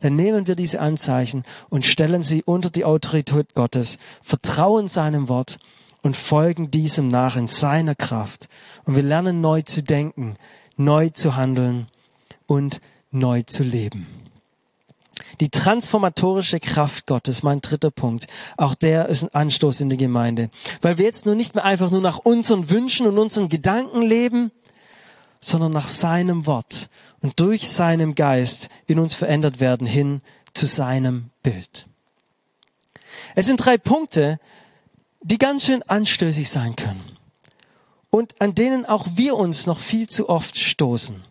dann 0.00 0.16
nehmen 0.16 0.46
wir 0.46 0.54
diese 0.56 0.80
Anzeichen 0.80 1.44
und 1.68 1.84
stellen 1.84 2.22
sie 2.22 2.42
unter 2.42 2.70
die 2.70 2.84
Autorität 2.84 3.54
Gottes, 3.54 3.98
vertrauen 4.22 4.88
seinem 4.88 5.28
Wort 5.28 5.58
und 6.02 6.16
folgen 6.16 6.70
diesem 6.70 7.08
nach 7.08 7.36
in 7.36 7.46
seiner 7.46 7.94
Kraft. 7.94 8.48
Und 8.84 8.96
wir 8.96 9.02
lernen 9.02 9.40
neu 9.40 9.62
zu 9.62 9.82
denken, 9.82 10.36
neu 10.76 11.10
zu 11.10 11.36
handeln 11.36 11.88
und 12.46 12.80
neu 13.10 13.42
zu 13.42 13.62
leben. 13.62 14.06
Die 15.40 15.50
transformatorische 15.50 16.60
Kraft 16.60 17.06
Gottes, 17.06 17.42
mein 17.42 17.60
dritter 17.60 17.90
Punkt, 17.90 18.26
auch 18.56 18.74
der 18.74 19.08
ist 19.08 19.22
ein 19.22 19.34
Anstoß 19.34 19.80
in 19.80 19.90
die 19.90 19.96
Gemeinde. 19.96 20.50
Weil 20.82 20.98
wir 20.98 21.04
jetzt 21.04 21.26
nur 21.26 21.34
nicht 21.34 21.54
mehr 21.54 21.64
einfach 21.64 21.90
nur 21.90 22.00
nach 22.00 22.18
unseren 22.18 22.70
Wünschen 22.70 23.06
und 23.06 23.18
unseren 23.18 23.48
Gedanken 23.48 24.02
leben, 24.02 24.50
sondern 25.40 25.72
nach 25.72 25.88
seinem 25.88 26.46
Wort 26.46 26.88
und 27.20 27.38
durch 27.40 27.68
seinem 27.68 28.14
Geist 28.14 28.68
in 28.86 28.98
uns 28.98 29.14
verändert 29.14 29.60
werden 29.60 29.86
hin 29.86 30.22
zu 30.54 30.66
seinem 30.66 31.30
Bild. 31.42 31.86
Es 33.34 33.46
sind 33.46 33.58
drei 33.58 33.76
Punkte, 33.76 34.38
die 35.22 35.38
ganz 35.38 35.64
schön 35.64 35.82
anstößig 35.82 36.48
sein 36.48 36.76
können 36.76 37.16
und 38.10 38.40
an 38.40 38.54
denen 38.54 38.86
auch 38.86 39.06
wir 39.14 39.36
uns 39.36 39.66
noch 39.66 39.80
viel 39.80 40.08
zu 40.08 40.28
oft 40.28 40.58
stoßen. 40.58 41.24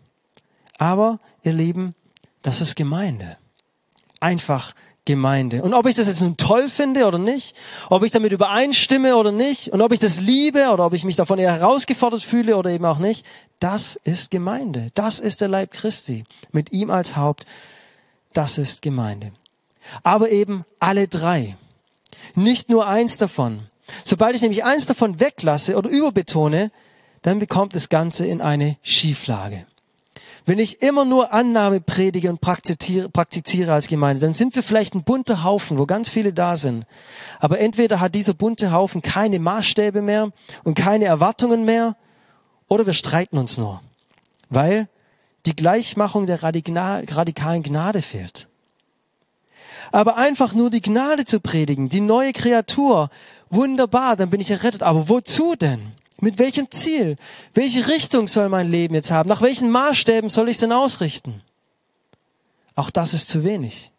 Aber, 0.78 1.18
ihr 1.42 1.52
Lieben, 1.52 1.94
das 2.42 2.60
ist 2.60 2.76
Gemeinde. 2.76 3.38
Einfach 4.24 4.72
Gemeinde. 5.04 5.62
Und 5.62 5.74
ob 5.74 5.84
ich 5.84 5.94
das 5.94 6.06
jetzt 6.06 6.22
nun 6.22 6.38
toll 6.38 6.70
finde 6.70 7.06
oder 7.06 7.18
nicht, 7.18 7.54
ob 7.90 8.04
ich 8.04 8.10
damit 8.10 8.32
übereinstimme 8.32 9.16
oder 9.16 9.32
nicht, 9.32 9.68
und 9.68 9.82
ob 9.82 9.92
ich 9.92 10.00
das 10.00 10.18
liebe 10.18 10.70
oder 10.70 10.86
ob 10.86 10.94
ich 10.94 11.04
mich 11.04 11.16
davon 11.16 11.38
eher 11.38 11.52
herausgefordert 11.52 12.22
fühle 12.22 12.56
oder 12.56 12.70
eben 12.70 12.86
auch 12.86 12.96
nicht, 12.96 13.26
das 13.60 14.00
ist 14.04 14.30
Gemeinde. 14.30 14.90
Das 14.94 15.20
ist 15.20 15.42
der 15.42 15.48
Leib 15.48 15.72
Christi. 15.72 16.24
Mit 16.52 16.72
ihm 16.72 16.90
als 16.90 17.16
Haupt. 17.16 17.44
Das 18.32 18.56
ist 18.56 18.80
Gemeinde. 18.80 19.32
Aber 20.02 20.30
eben 20.30 20.64
alle 20.80 21.06
drei. 21.06 21.58
Nicht 22.34 22.70
nur 22.70 22.88
eins 22.88 23.18
davon. 23.18 23.64
Sobald 24.06 24.34
ich 24.34 24.40
nämlich 24.40 24.64
eins 24.64 24.86
davon 24.86 25.20
weglasse 25.20 25.76
oder 25.76 25.90
überbetone, 25.90 26.70
dann 27.20 27.40
bekommt 27.40 27.74
das 27.74 27.90
Ganze 27.90 28.24
in 28.24 28.40
eine 28.40 28.78
Schieflage. 28.80 29.66
Wenn 30.46 30.58
ich 30.58 30.82
immer 30.82 31.06
nur 31.06 31.32
Annahme 31.32 31.80
predige 31.80 32.28
und 32.28 32.40
praktiziere, 32.40 33.72
als 33.72 33.88
Gemeinde, 33.88 34.20
dann 34.20 34.34
sind 34.34 34.54
wir 34.54 34.62
vielleicht 34.62 34.94
ein 34.94 35.02
bunter 35.02 35.42
Haufen, 35.42 35.78
wo 35.78 35.86
ganz 35.86 36.10
viele 36.10 36.34
da 36.34 36.56
sind. 36.56 36.84
Aber 37.40 37.60
entweder 37.60 37.98
hat 37.98 38.14
dieser 38.14 38.34
bunte 38.34 38.70
Haufen 38.70 39.00
keine 39.00 39.38
Maßstäbe 39.38 40.02
mehr 40.02 40.32
und 40.62 40.74
keine 40.74 41.06
Erwartungen 41.06 41.64
mehr, 41.64 41.96
oder 42.68 42.84
wir 42.84 42.92
streiten 42.92 43.38
uns 43.38 43.56
nur, 43.56 43.80
weil 44.50 44.88
die 45.46 45.56
Gleichmachung 45.56 46.26
der 46.26 46.42
radikalen 46.42 47.62
Gnade 47.62 48.02
fehlt. 48.02 48.48
Aber 49.92 50.16
einfach 50.16 50.54
nur 50.54 50.70
die 50.70 50.82
Gnade 50.82 51.24
zu 51.24 51.40
predigen, 51.40 51.88
die 51.88 52.00
neue 52.00 52.32
Kreatur, 52.32 53.10
wunderbar, 53.48 54.16
dann 54.16 54.30
bin 54.30 54.40
ich 54.40 54.50
errettet. 54.50 54.82
Aber 54.82 55.08
wozu 55.08 55.54
denn? 55.54 55.92
Mit 56.24 56.38
welchem 56.38 56.70
Ziel? 56.70 57.16
Welche 57.52 57.86
Richtung 57.86 58.26
soll 58.28 58.48
mein 58.48 58.70
Leben 58.70 58.94
jetzt 58.94 59.10
haben? 59.10 59.28
Nach 59.28 59.42
welchen 59.42 59.70
Maßstäben 59.70 60.30
soll 60.30 60.48
ich 60.48 60.54
es 60.54 60.60
denn 60.60 60.72
ausrichten? 60.72 61.42
Auch 62.74 62.88
das 62.88 63.12
ist 63.12 63.28
zu 63.28 63.44
wenig. 63.44 63.92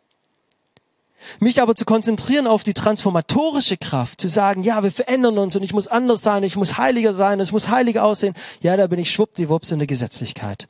Mich 1.40 1.62
aber 1.62 1.76
zu 1.76 1.86
konzentrieren 1.86 2.48
auf 2.48 2.64
die 2.64 2.74
transformatorische 2.74 3.78
Kraft, 3.78 4.20
zu 4.20 4.28
sagen, 4.28 4.64
ja, 4.64 4.82
wir 4.82 4.92
verändern 4.92 5.38
uns 5.38 5.56
und 5.56 5.62
ich 5.62 5.74
muss 5.74 5.88
anders 5.88 6.24
sein, 6.24 6.42
ich 6.42 6.56
muss 6.56 6.78
heiliger 6.80 7.14
sein, 7.14 7.40
es 7.40 7.52
muss 7.52 7.70
heiliger 7.70 8.04
aussehen, 8.04 8.34
ja, 8.60 8.76
da 8.76 8.88
bin 8.88 9.00
ich 9.00 9.12
schwuppdiwupps 9.12 9.72
in 9.72 9.80
der 9.80 9.88
Gesetzlichkeit. 9.88 10.68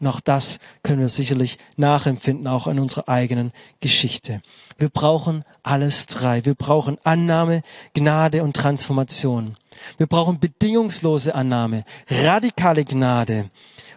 Und 0.00 0.06
auch 0.06 0.20
das 0.20 0.58
können 0.82 1.00
wir 1.00 1.08
sicherlich 1.08 1.58
nachempfinden, 1.76 2.46
auch 2.46 2.66
in 2.66 2.78
unserer 2.78 3.08
eigenen 3.08 3.52
Geschichte. 3.80 4.42
Wir 4.76 4.90
brauchen 4.90 5.44
alles 5.62 6.06
drei. 6.06 6.44
Wir 6.44 6.54
brauchen 6.54 6.98
Annahme, 7.02 7.62
Gnade 7.94 8.42
und 8.42 8.54
Transformation. 8.54 9.56
Wir 9.96 10.06
brauchen 10.06 10.38
bedingungslose 10.38 11.34
Annahme, 11.34 11.84
radikale 12.08 12.84
Gnade 12.84 13.50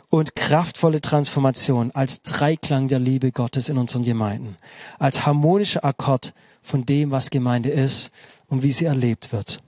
und 0.09 0.35
kraftvolle 0.35 1.01
Transformation 1.01 1.91
als 1.91 2.21
Dreiklang 2.21 2.87
der 2.87 2.99
Liebe 2.99 3.31
Gottes 3.31 3.69
in 3.69 3.77
unseren 3.77 4.03
Gemeinden, 4.03 4.57
als 4.97 5.25
harmonischer 5.25 5.85
Akkord 5.85 6.33
von 6.63 6.85
dem, 6.85 7.11
was 7.11 7.29
Gemeinde 7.29 7.69
ist 7.69 8.11
und 8.47 8.63
wie 8.63 8.71
sie 8.71 8.85
erlebt 8.85 9.31
wird. 9.31 9.61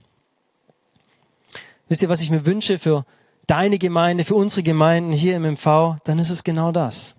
Wisst 1.88 2.02
ihr, 2.02 2.08
was 2.08 2.20
ich 2.20 2.30
mir 2.30 2.46
wünsche 2.46 2.78
für 2.78 3.04
deine 3.46 3.78
Gemeinde, 3.78 4.24
für 4.24 4.34
unsere 4.34 4.62
Gemeinden 4.62 5.12
hier 5.12 5.36
im 5.36 5.42
MV? 5.42 5.96
Dann 6.04 6.18
ist 6.18 6.30
es 6.30 6.44
genau 6.44 6.72
das 6.72 7.14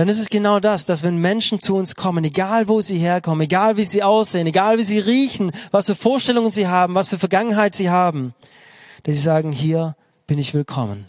dann 0.00 0.08
ist 0.08 0.18
es 0.18 0.30
genau 0.30 0.60
das, 0.60 0.86
dass 0.86 1.02
wenn 1.02 1.18
Menschen 1.18 1.60
zu 1.60 1.76
uns 1.76 1.94
kommen, 1.94 2.24
egal 2.24 2.68
wo 2.68 2.80
sie 2.80 2.96
herkommen, 2.96 3.42
egal 3.42 3.76
wie 3.76 3.84
sie 3.84 4.02
aussehen, 4.02 4.46
egal 4.46 4.78
wie 4.78 4.84
sie 4.84 4.98
riechen, 4.98 5.52
was 5.72 5.84
für 5.84 5.94
Vorstellungen 5.94 6.50
sie 6.50 6.68
haben, 6.68 6.94
was 6.94 7.10
für 7.10 7.18
Vergangenheit 7.18 7.74
sie 7.74 7.90
haben, 7.90 8.32
dass 9.02 9.16
sie 9.16 9.22
sagen, 9.22 9.52
hier 9.52 9.96
bin 10.26 10.38
ich 10.38 10.54
willkommen. 10.54 11.06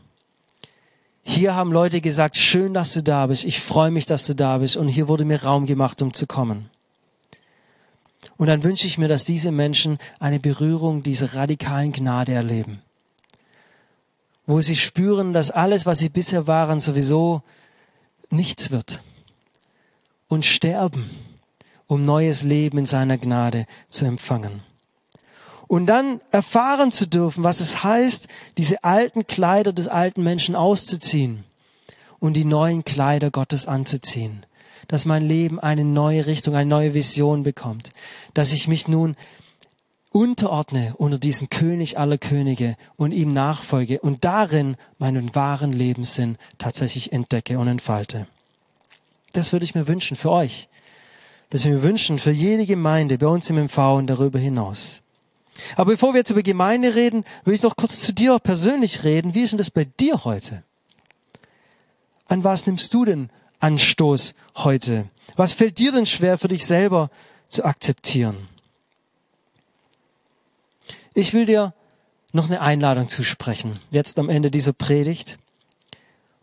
Hier 1.24 1.56
haben 1.56 1.72
Leute 1.72 2.02
gesagt, 2.02 2.36
schön, 2.36 2.74
dass 2.74 2.92
du 2.92 3.02
da 3.02 3.28
bist, 3.28 3.46
ich 3.46 3.62
freue 3.62 3.92
mich, 3.92 4.08
dass 4.08 4.26
du 4.26 4.34
da 4.34 4.58
bist 4.58 4.76
und 4.76 4.90
hier 4.90 5.08
wurde 5.08 5.24
mir 5.24 5.42
Raum 5.42 5.68
gemacht, 5.68 6.02
um 6.02 6.14
zu 6.14 6.28
kommen. 6.28 6.70
Und 8.36 8.48
dann 8.48 8.66
wünsche 8.66 8.88
ich 8.88 8.98
mir, 8.98 9.08
dass 9.08 9.24
diese 9.24 9.52
Menschen 9.52 10.00
eine 10.20 10.42
Berührung 10.42 11.02
dieser 11.02 11.36
radikalen 11.36 11.94
Gnade 11.94 12.34
erleben, 12.34 12.82
wo 14.52 14.60
sie 14.60 14.76
spüren, 14.76 15.32
dass 15.32 15.50
alles, 15.50 15.86
was 15.86 16.00
sie 16.00 16.10
bisher 16.10 16.46
waren, 16.46 16.82
sowieso 16.82 17.42
nichts 18.30 18.70
wird 18.70 19.02
und 20.28 20.46
sterben, 20.46 21.10
um 21.88 22.04
neues 22.04 22.44
Leben 22.44 22.78
in 22.78 22.86
seiner 22.86 23.18
Gnade 23.18 23.66
zu 23.88 24.04
empfangen. 24.04 24.62
Und 25.68 25.86
dann 25.86 26.20
erfahren 26.32 26.92
zu 26.92 27.08
dürfen, 27.08 27.46
was 27.46 27.62
es 27.62 27.82
heißt, 27.82 28.28
diese 28.58 28.84
alten 28.84 29.26
Kleider 29.26 29.72
des 29.72 29.88
alten 29.88 30.22
Menschen 30.22 30.58
auszuziehen 30.58 31.46
und 32.20 32.34
die 32.34 32.44
neuen 32.44 32.84
Kleider 32.84 33.32
Gottes 33.32 33.68
anzuziehen. 33.68 34.46
dass 34.88 35.06
mein 35.06 35.26
Leben 35.26 35.58
eine 35.58 35.86
neue 35.86 36.26
Richtung, 36.26 36.54
eine 36.54 36.70
neue 36.70 36.94
Vision 36.94 37.44
bekommt, 37.44 37.94
dass 38.34 38.52
ich 38.52 38.68
mich 38.68 38.90
nun 38.90 39.16
unterordne 40.12 40.94
unter 40.98 41.18
diesen 41.18 41.50
König 41.50 41.98
aller 41.98 42.18
Könige 42.18 42.76
und 42.98 43.12
ihm 43.12 43.32
nachfolge 43.32 44.00
und 44.02 44.26
darin 44.26 44.76
meinen 44.98 45.34
wahren 45.36 45.72
Lebenssinn 45.74 46.38
tatsächlich 46.58 47.14
entdecke 47.14 47.58
und 47.58 47.68
entfalte. 47.68 48.28
Das 49.34 49.54
würde 49.54 49.66
ich 49.66 49.76
mir 49.76 49.88
wünschen 49.88 50.18
für 50.18 50.32
euch. 50.32 50.68
Das 51.50 51.66
wir 51.66 51.72
mir 51.72 51.84
wünschen 51.84 52.20
für 52.20 52.32
jede 52.32 52.66
Gemeinde 52.66 53.18
bei 53.18 53.28
uns 53.28 53.50
im 53.50 53.58
MV 53.58 53.78
und 53.98 54.08
darüber 54.08 54.40
hinaus. 54.40 55.02
Aber 55.76 55.92
bevor 55.92 56.14
wir 56.14 56.20
jetzt 56.20 56.32
über 56.32 56.44
Gemeinde 56.44 56.96
reden, 56.96 57.24
will 57.44 57.54
ich 57.54 57.64
noch 57.64 57.76
kurz 57.76 58.00
zu 58.00 58.14
dir 58.14 58.40
persönlich 58.40 59.04
reden. 59.04 59.34
Wie 59.34 59.42
ist 59.42 59.52
denn 59.52 59.58
das 59.58 59.70
bei 59.70 59.86
dir 59.86 60.24
heute? 60.24 60.64
An 62.28 62.44
was 62.44 62.66
nimmst 62.66 62.94
du 62.94 63.06
denn 63.06 63.30
Anstoß 63.60 64.34
heute? 64.58 65.10
Was 65.36 65.54
fällt 65.54 65.78
dir 65.78 65.92
denn 65.92 66.06
schwer 66.06 66.38
für 66.38 66.48
dich 66.48 66.66
selber 66.66 67.10
zu 67.50 67.64
akzeptieren? 67.66 68.48
Ich 71.14 71.34
will 71.34 71.46
dir 71.46 71.74
noch 72.32 72.46
eine 72.46 72.62
Einladung 72.62 73.10
zusprechen, 73.10 73.80
jetzt 73.90 74.18
am 74.18 74.30
Ende 74.30 74.50
dieser 74.50 74.72
Predigt. 74.72 75.38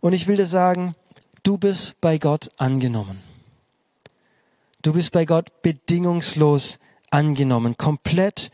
Und 0.01 0.13
ich 0.13 0.27
will 0.27 0.37
dir 0.37 0.45
sagen, 0.45 0.93
du 1.43 1.57
bist 1.57 1.99
bei 2.03 2.19
Gott 2.19 2.51
angenommen. 2.59 3.21
Du 4.83 4.93
bist 4.93 5.13
bei 5.13 5.25
Gott 5.25 5.63
bedingungslos 5.63 6.79
angenommen, 7.11 7.79
komplett 7.79 8.51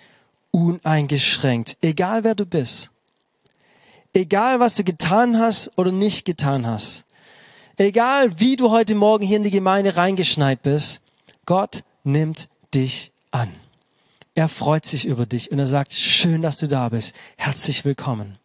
uneingeschränkt, 0.53 1.79
egal 1.83 2.23
wer 2.23 2.37
du 2.37 2.47
bist. 2.47 2.91
Egal 4.13 4.61
was 4.61 4.77
du 4.77 4.85
getan 4.85 5.41
hast 5.41 5.77
oder 5.77 5.91
nicht 5.91 6.25
getan 6.25 6.65
hast. 6.65 7.05
Egal 7.77 8.39
wie 8.39 8.55
du 8.55 8.71
heute 8.71 8.95
Morgen 8.95 9.27
hier 9.27 9.39
in 9.39 9.43
die 9.43 9.51
Gemeinde 9.51 9.97
reingeschneit 9.97 10.63
bist, 10.63 11.01
Gott 11.45 11.83
nimmt 12.05 12.49
dich 12.73 13.11
an. 13.33 13.51
Er 14.35 14.49
freut 14.49 14.85
sich 14.85 15.07
über 15.07 15.27
dich 15.27 15.53
und 15.53 15.61
er 15.61 15.67
sagt, 15.67 15.93
schön, 15.93 16.43
dass 16.43 16.57
du 16.57 16.67
da 16.67 16.89
bist. 16.89 17.15
Herzlich 17.37 17.85
willkommen. 17.85 18.39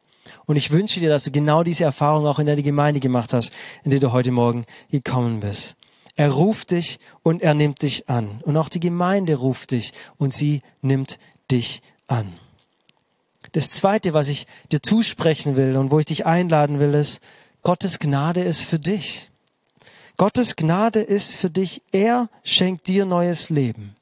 Und 0.45 0.55
ich 0.55 0.69
wünsche 0.69 0.99
dir, 0.99 1.09
dass 1.09 1.23
du 1.23 1.31
genau 1.31 1.63
diese 1.63 1.83
Erfahrung 1.83 2.27
auch 2.27 2.37
in 2.37 2.45
der 2.45 2.61
Gemeinde 2.61 2.99
gemacht 2.99 3.33
hast, 3.33 3.51
in 3.83 3.89
der 3.89 3.99
du 3.99 4.11
heute 4.11 4.31
Morgen 4.31 4.65
gekommen 4.91 5.39
bist. 5.39 5.75
Er 6.15 6.29
ruft 6.29 6.71
dich 6.71 6.99
und 7.23 7.41
er 7.41 7.55
nimmt 7.55 7.81
dich 7.81 8.07
an. 8.07 8.41
Und 8.43 8.55
auch 8.57 8.69
die 8.69 8.79
Gemeinde 8.79 9.35
ruft 9.35 9.71
dich 9.71 9.93
und 10.17 10.31
sie 10.33 10.61
nimmt 10.81 11.17
dich 11.49 11.81
an. 12.07 12.35
Das 13.53 13.71
zweite, 13.71 14.13
was 14.13 14.27
ich 14.27 14.45
dir 14.71 14.83
zusprechen 14.83 15.55
will 15.55 15.75
und 15.75 15.89
wo 15.89 15.99
ich 15.99 16.05
dich 16.05 16.25
einladen 16.27 16.79
will, 16.79 16.93
ist, 16.93 17.19
Gottes 17.63 17.97
Gnade 17.97 18.43
ist 18.43 18.61
für 18.61 18.77
dich. 18.79 19.31
Gottes 20.17 20.55
Gnade 20.55 20.99
ist 20.99 21.35
für 21.35 21.49
dich. 21.49 21.81
Er 21.91 22.29
schenkt 22.43 22.87
dir 22.87 23.05
neues 23.05 23.49
Leben. 23.49 23.95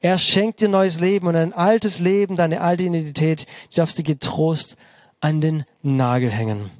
Er 0.00 0.18
schenkt 0.18 0.60
dir 0.60 0.68
neues 0.68 1.00
Leben 1.00 1.26
und 1.26 1.36
ein 1.36 1.52
altes 1.52 1.98
Leben, 1.98 2.36
deine 2.36 2.60
alte 2.60 2.84
Identität, 2.84 3.46
die 3.72 3.76
darfst 3.76 3.98
du 3.98 4.02
getrost 4.02 4.76
an 5.20 5.40
den 5.40 5.64
Nagel 5.82 6.30
hängen. 6.30 6.70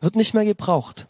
Wird 0.00 0.16
nicht 0.16 0.34
mehr 0.34 0.44
gebraucht. 0.44 1.06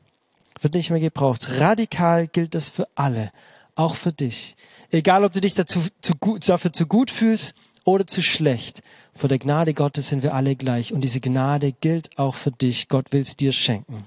Wird 0.61 0.75
nicht 0.75 0.91
mehr 0.91 1.01
gebraucht. 1.01 1.61
Radikal 1.61 2.27
gilt 2.29 2.55
das 2.55 2.69
für 2.69 2.89
alle. 2.95 3.31
Auch 3.75 3.95
für 3.95 4.13
dich. 4.13 4.57
Egal, 4.91 5.25
ob 5.25 5.33
du 5.33 5.41
dich 5.41 5.55
dazu, 5.55 5.81
zu 6.01 6.15
dafür 6.47 6.73
zu 6.73 6.87
gut 6.87 7.11
fühlst 7.11 7.55
oder 7.85 8.07
zu 8.07 8.23
schlecht. 8.23 8.83
Vor 9.15 9.29
der 9.29 9.39
Gnade 9.39 9.75
Gottes 9.75 10.09
sind 10.09 10.23
wir 10.23 10.35
alle 10.35 10.57
gleich. 10.57 10.93
Und 10.93 11.03
diese 11.03 11.21
Gnade 11.21 11.73
gilt 11.73 12.19
auch 12.19 12.35
für 12.35 12.51
dich. 12.51 12.89
Gott 12.89 13.13
will 13.13 13.21
es 13.21 13.37
dir 13.37 13.53
schenken. 13.53 14.07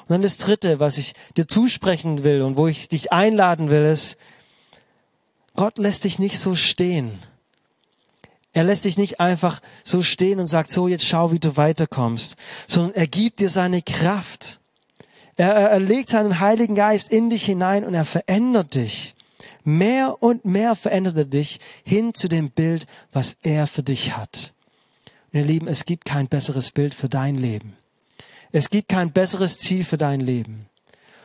Und 0.00 0.10
dann 0.10 0.22
das 0.22 0.36
dritte, 0.36 0.78
was 0.78 0.98
ich 0.98 1.14
dir 1.36 1.48
zusprechen 1.48 2.22
will 2.22 2.42
und 2.42 2.56
wo 2.56 2.66
ich 2.66 2.88
dich 2.88 3.12
einladen 3.12 3.70
will, 3.70 3.82
ist, 3.82 4.16
Gott 5.56 5.78
lässt 5.78 6.04
dich 6.04 6.18
nicht 6.18 6.38
so 6.38 6.54
stehen. 6.54 7.18
Er 8.52 8.64
lässt 8.64 8.84
dich 8.84 8.96
nicht 8.96 9.20
einfach 9.20 9.60
so 9.84 10.02
stehen 10.02 10.40
und 10.40 10.46
sagt, 10.46 10.70
so 10.70 10.88
jetzt 10.88 11.04
schau, 11.04 11.32
wie 11.32 11.38
du 11.38 11.56
weiterkommst, 11.56 12.36
sondern 12.66 12.94
er 12.94 13.06
gibt 13.06 13.40
dir 13.40 13.50
seine 13.50 13.82
Kraft. 13.82 14.60
Er, 15.36 15.52
er 15.52 15.80
legt 15.80 16.08
seinen 16.08 16.40
Heiligen 16.40 16.74
Geist 16.74 17.10
in 17.10 17.28
dich 17.28 17.44
hinein 17.44 17.84
und 17.84 17.92
er 17.92 18.06
verändert 18.06 18.74
dich. 18.74 19.14
Mehr 19.64 20.22
und 20.22 20.44
mehr 20.44 20.74
verändert 20.74 21.16
er 21.16 21.24
dich 21.24 21.60
hin 21.84 22.14
zu 22.14 22.28
dem 22.28 22.50
Bild, 22.50 22.86
was 23.12 23.36
er 23.42 23.66
für 23.66 23.82
dich 23.82 24.16
hat. 24.16 24.54
Und 25.32 25.40
ihr 25.40 25.44
Lieben, 25.44 25.68
es 25.68 25.84
gibt 25.84 26.04
kein 26.04 26.28
besseres 26.28 26.70
Bild 26.70 26.94
für 26.94 27.08
dein 27.08 27.36
Leben. 27.36 27.76
Es 28.52 28.70
gibt 28.70 28.88
kein 28.88 29.12
besseres 29.12 29.58
Ziel 29.58 29.84
für 29.84 29.98
dein 29.98 30.20
Leben, 30.20 30.66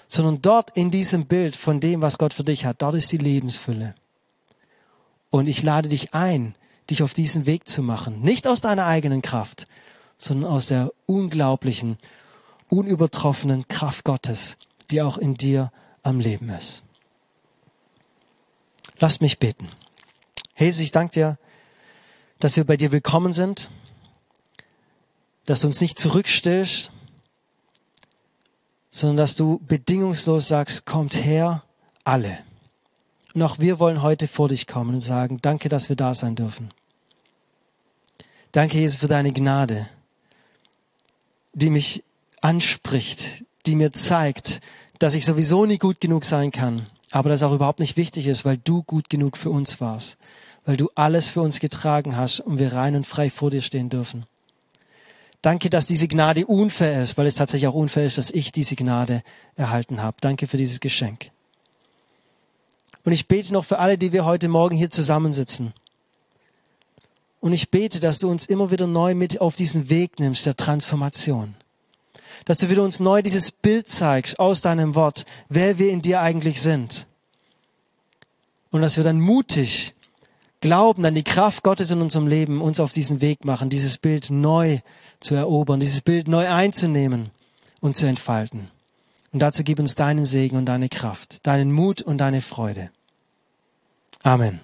sondern 0.10 0.41
dort 0.41 0.76
in 0.76 0.91
diesem 0.91 1.28
Bild 1.28 1.56
von 1.56 1.80
dem, 1.80 2.02
was 2.02 2.17
Gott 2.17 2.34
für 2.34 2.44
dich 2.44 2.65
hat, 2.65 2.82
dort 2.82 2.96
ist 2.96 3.12
die 3.13 3.17
Lebensfülle. 3.17 3.96
Und 5.32 5.48
ich 5.48 5.63
lade 5.63 5.89
dich 5.89 6.13
ein, 6.13 6.54
dich 6.89 7.02
auf 7.02 7.15
diesen 7.15 7.48
Weg 7.48 7.67
zu 7.67 7.82
machen. 7.82 8.22
Nicht 8.22 8.46
aus 8.46 8.62
deiner 8.62 8.86
eigenen 8.86 9.24
Kraft, 9.24 9.67
sondern 10.17 10.52
aus 10.52 10.67
der 10.67 10.91
unglaublichen, 11.08 11.98
unübertroffenen 12.70 13.67
Kraft 13.67 14.04
Gottes, 14.04 14.58
die 14.91 15.02
auch 15.02 15.17
in 15.17 15.34
dir 15.34 15.72
am 16.04 16.20
Leben 16.20 16.50
ist. 16.50 16.84
Lass 19.00 19.20
mich 19.20 19.39
beten. 19.39 19.72
Jesus, 20.58 20.82
ich 20.82 20.91
danke 20.91 21.13
dir, 21.13 21.38
dass 22.39 22.56
wir 22.56 22.65
bei 22.65 22.78
dir 22.78 22.91
willkommen 22.91 23.34
sind, 23.34 23.72
dass 25.46 25.62
du 25.62 25.67
uns 25.67 25.82
nicht 25.82 25.98
zurückstellst, 25.98 26.91
sondern 28.91 29.17
dass 29.17 29.36
du 29.36 29.60
bedingungslos 29.60 30.48
sagst, 30.48 30.86
kommt 30.86 31.15
her, 31.15 31.63
alle. 32.04 32.38
Und 33.34 33.41
auch 33.44 33.60
wir 33.60 33.80
wollen 33.80 34.02
heute 34.02 34.28
vor 34.28 34.50
dich 34.50 34.67
kommen 34.67 34.96
und 34.96 35.02
sagen, 35.02 35.39
danke, 35.41 35.70
dass 35.70 35.89
wir 35.89 35.96
da 35.96 36.13
sein 36.13 36.36
dürfen. 36.36 36.74
Danke, 38.52 38.78
Jesus, 38.78 39.00
für 39.00 39.08
deine 39.08 39.32
Gnade, 39.32 39.88
die 41.54 41.70
mich 41.70 42.04
anspricht, 42.41 43.46
die 43.65 43.76
mir 43.76 43.94
zeigt, 43.94 44.60
dass 45.00 45.13
ich 45.13 45.26
sowieso 45.26 45.65
nie 45.65 45.78
gut 45.78 46.02
genug 46.02 46.26
sein 46.26 46.52
kann, 46.52 46.88
aber 47.12 47.30
das 47.30 47.44
auch 47.44 47.54
überhaupt 47.54 47.80
nicht 47.80 47.98
wichtig 47.98 48.28
ist, 48.28 48.44
weil 48.44 48.58
du 48.58 48.84
gut 48.84 49.10
genug 49.10 49.38
für 49.38 49.50
uns 49.50 49.80
warst, 49.80 50.17
weil 50.65 50.78
du 50.78 50.89
alles 50.96 51.30
für 51.30 51.41
uns 51.41 51.60
getragen 51.60 52.17
hast 52.17 52.41
und 52.41 52.60
wir 52.60 52.74
rein 52.74 52.96
und 52.96 53.08
frei 53.08 53.30
vor 53.30 53.52
dir 53.52 53.62
stehen 53.62 53.89
dürfen. 53.89 54.26
Danke, 55.41 55.70
dass 55.70 55.88
diese 55.88 56.08
Gnade 56.08 56.46
unfair 56.46 57.02
ist, 57.02 57.17
weil 57.17 57.26
es 57.26 57.34
tatsächlich 57.34 57.67
auch 57.67 57.74
unfair 57.74 58.06
ist, 58.06 58.17
dass 58.17 58.30
ich 58.30 58.52
diese 58.52 58.76
Gnade 58.76 59.24
erhalten 59.56 60.02
habe. 60.02 60.17
Danke 60.22 60.48
für 60.48 60.58
dieses 60.58 60.80
Geschenk. 60.80 61.32
Und 63.03 63.11
ich 63.13 63.27
bete 63.27 63.53
noch 63.53 63.65
für 63.65 63.79
alle, 63.79 63.97
die 63.97 64.13
wir 64.13 64.25
heute 64.25 64.47
Morgen 64.47 64.75
hier 64.75 64.89
zusammensitzen. 64.89 65.73
Und 67.39 67.53
ich 67.53 67.71
bete, 67.71 67.99
dass 67.99 68.19
du 68.19 68.29
uns 68.29 68.45
immer 68.45 68.69
wieder 68.69 68.85
neu 68.85 69.15
mit 69.15 69.41
auf 69.41 69.55
diesen 69.55 69.89
Weg 69.89 70.19
nimmst 70.19 70.45
der 70.45 70.55
Transformation. 70.55 71.55
Dass 72.45 72.59
du 72.59 72.69
wieder 72.69 72.83
uns 72.83 72.99
neu 72.99 73.23
dieses 73.23 73.51
Bild 73.51 73.89
zeigst 73.89 74.39
aus 74.39 74.61
deinem 74.61 74.93
Wort, 74.95 75.25
wer 75.49 75.79
wir 75.79 75.89
in 75.89 76.01
dir 76.03 76.21
eigentlich 76.21 76.61
sind. 76.61 77.07
Und 78.69 78.81
dass 78.81 78.95
wir 78.95 79.03
dann 79.03 79.19
mutig 79.19 79.95
glauben, 80.61 81.03
an 81.03 81.15
die 81.15 81.23
Kraft 81.23 81.63
Gottes 81.63 81.89
in 81.89 82.01
unserem 82.01 82.27
Leben 82.27 82.61
uns 82.61 82.79
auf 82.79 82.91
diesen 82.91 83.19
Weg 83.19 83.43
machen, 83.43 83.71
dieses 83.71 83.97
Bild 83.97 84.29
neu 84.29 84.79
zu 85.19 85.33
erobern, 85.33 85.79
dieses 85.79 86.01
Bild 86.01 86.27
neu 86.27 86.47
einzunehmen 86.47 87.31
und 87.79 87.95
zu 87.95 88.05
entfalten. 88.05 88.69
Und 89.32 89.39
dazu 89.39 89.63
gib 89.63 89.80
uns 89.80 89.96
deinen 89.96 90.26
Segen 90.26 90.58
und 90.58 90.65
deine 90.65 90.89
Kraft, 90.89 91.46
deinen 91.48 91.72
Mut 91.72 92.02
und 92.02 92.17
deine 92.17 92.41
Freude. 92.41 92.91
Amen. 94.24 94.60